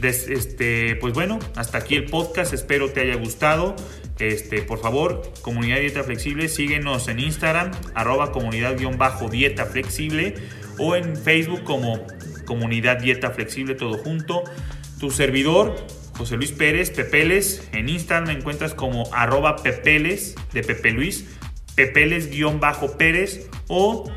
este, 0.00 0.96
pues 0.96 1.14
bueno, 1.14 1.38
hasta 1.56 1.78
aquí 1.78 1.94
el 1.94 2.04
podcast. 2.04 2.52
Espero 2.52 2.90
te 2.90 3.00
haya 3.00 3.16
gustado. 3.16 3.74
Este, 4.18 4.62
por 4.62 4.80
favor, 4.80 5.22
comunidad 5.42 5.78
dieta 5.78 6.02
flexible, 6.02 6.48
síguenos 6.48 7.06
en 7.08 7.20
Instagram, 7.20 7.70
arroba 7.94 8.32
comunidad-dieta 8.32 9.66
flexible, 9.66 10.34
o 10.76 10.96
en 10.96 11.16
Facebook 11.16 11.62
como 11.62 12.04
comunidad 12.44 12.98
dieta 12.98 13.30
flexible, 13.30 13.76
todo 13.76 13.96
junto. 13.98 14.42
Tu 14.98 15.10
servidor, 15.12 15.76
José 16.16 16.36
Luis 16.36 16.50
Pérez, 16.50 16.90
Pepeles. 16.90 17.68
En 17.72 17.88
Instagram 17.88 18.26
me 18.28 18.34
encuentras 18.34 18.74
como 18.74 19.08
arroba 19.14 19.56
pepeles 19.56 20.34
de 20.52 20.64
Pepe 20.64 20.90
Luis, 20.90 21.26
pepeles-pérez 21.76 23.48
o 23.68 24.10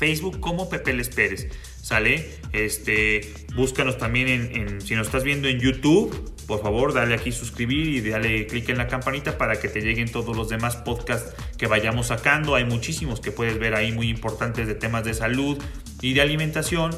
Facebook 0.00 0.40
como 0.40 0.70
Pepeles 0.70 1.10
Pérez. 1.10 1.48
¿Sale? 1.82 2.30
Este, 2.52 3.32
búscanos 3.54 3.98
también 3.98 4.28
en, 4.28 4.80
si 4.80 4.94
nos 4.94 5.06
estás 5.06 5.24
viendo 5.24 5.46
en 5.48 5.60
YouTube, 5.60 6.34
por 6.46 6.62
favor, 6.62 6.92
dale 6.92 7.14
aquí 7.14 7.32
suscribir 7.32 7.88
y 7.88 8.10
dale 8.10 8.46
clic 8.46 8.68
en 8.70 8.78
la 8.78 8.88
campanita 8.88 9.38
para 9.38 9.60
que 9.60 9.68
te 9.68 9.80
lleguen 9.82 10.10
todos 10.10 10.36
los 10.36 10.48
demás 10.48 10.76
podcasts 10.76 11.34
que 11.56 11.66
vayamos 11.66 12.08
sacando. 12.08 12.54
Hay 12.54 12.64
muchísimos 12.64 13.20
que 13.20 13.30
puedes 13.30 13.58
ver 13.58 13.74
ahí 13.74 13.92
muy 13.92 14.08
importantes 14.08 14.66
de 14.66 14.74
temas 14.74 15.04
de 15.04 15.14
salud 15.14 15.58
y 16.00 16.14
de 16.14 16.22
alimentación 16.22 16.92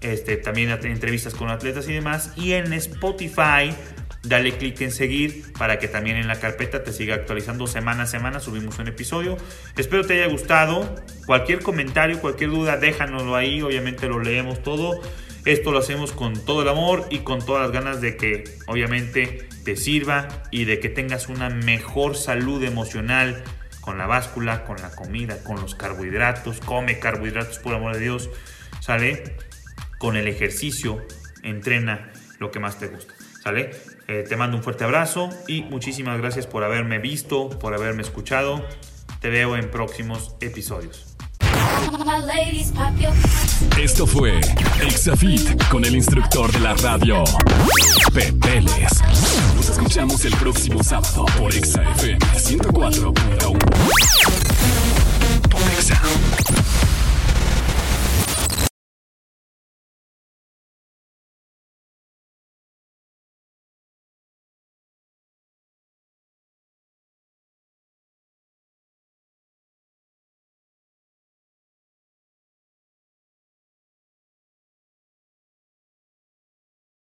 este, 0.00 0.36
también 0.36 0.70
entrevistas 0.70 1.34
con 1.34 1.50
atletas 1.50 1.88
y 1.88 1.92
demás. 1.92 2.32
Y 2.36 2.52
en 2.52 2.72
Spotify, 2.72 3.74
dale 4.22 4.52
clic 4.56 4.80
en 4.80 4.90
seguir 4.90 5.52
para 5.54 5.78
que 5.78 5.88
también 5.88 6.16
en 6.16 6.28
la 6.28 6.40
carpeta 6.40 6.84
te 6.84 6.92
siga 6.92 7.14
actualizando 7.14 7.66
semana 7.66 8.04
a 8.04 8.06
semana. 8.06 8.40
Subimos 8.40 8.78
un 8.78 8.88
episodio. 8.88 9.36
Espero 9.76 10.04
te 10.04 10.14
haya 10.14 10.30
gustado. 10.30 10.96
Cualquier 11.26 11.62
comentario, 11.62 12.20
cualquier 12.20 12.50
duda, 12.50 12.76
déjanoslo 12.76 13.36
ahí. 13.36 13.62
Obviamente 13.62 14.08
lo 14.08 14.20
leemos 14.20 14.62
todo. 14.62 15.00
Esto 15.44 15.72
lo 15.72 15.78
hacemos 15.78 16.12
con 16.12 16.44
todo 16.44 16.62
el 16.62 16.68
amor 16.68 17.06
y 17.10 17.20
con 17.20 17.44
todas 17.44 17.62
las 17.62 17.72
ganas 17.72 18.00
de 18.00 18.16
que 18.16 18.44
obviamente 18.66 19.48
te 19.64 19.76
sirva 19.76 20.28
y 20.50 20.64
de 20.64 20.80
que 20.80 20.88
tengas 20.88 21.28
una 21.28 21.48
mejor 21.48 22.16
salud 22.16 22.62
emocional 22.62 23.42
con 23.80 23.96
la 23.96 24.06
báscula, 24.06 24.64
con 24.64 24.76
la 24.82 24.90
comida, 24.90 25.42
con 25.44 25.60
los 25.60 25.74
carbohidratos. 25.74 26.60
Come 26.60 26.98
carbohidratos 26.98 27.58
por 27.58 27.74
amor 27.74 27.94
de 27.94 28.00
Dios. 28.00 28.30
¿Sale? 28.80 29.36
con 29.98 30.16
el 30.16 30.28
ejercicio, 30.28 31.04
entrena 31.42 32.12
lo 32.38 32.50
que 32.50 32.60
más 32.60 32.78
te 32.78 32.86
gusta. 32.86 33.14
¿Sale? 33.48 33.70
Eh, 34.08 34.26
te 34.28 34.36
mando 34.36 34.58
un 34.58 34.62
fuerte 34.62 34.84
abrazo 34.84 35.30
y 35.46 35.62
muchísimas 35.62 36.18
gracias 36.18 36.46
por 36.46 36.64
haberme 36.64 36.98
visto, 36.98 37.48
por 37.48 37.72
haberme 37.72 38.02
escuchado. 38.02 38.62
Te 39.22 39.30
veo 39.30 39.56
en 39.56 39.70
próximos 39.70 40.34
episodios. 40.42 41.16
Esto 43.80 44.06
fue 44.06 44.38
Exafit 44.82 45.66
con 45.70 45.86
el 45.86 45.96
instructor 45.96 46.52
de 46.52 46.60
la 46.60 46.74
radio, 46.74 47.24
Pepeles. 48.12 49.02
Nos 49.56 49.70
escuchamos 49.70 50.26
el 50.26 50.36
próximo 50.36 50.84
sábado 50.84 51.24
por 51.38 51.54
ExaFM 51.54 52.18
104.1. 52.18 53.58
Por. 55.48 56.87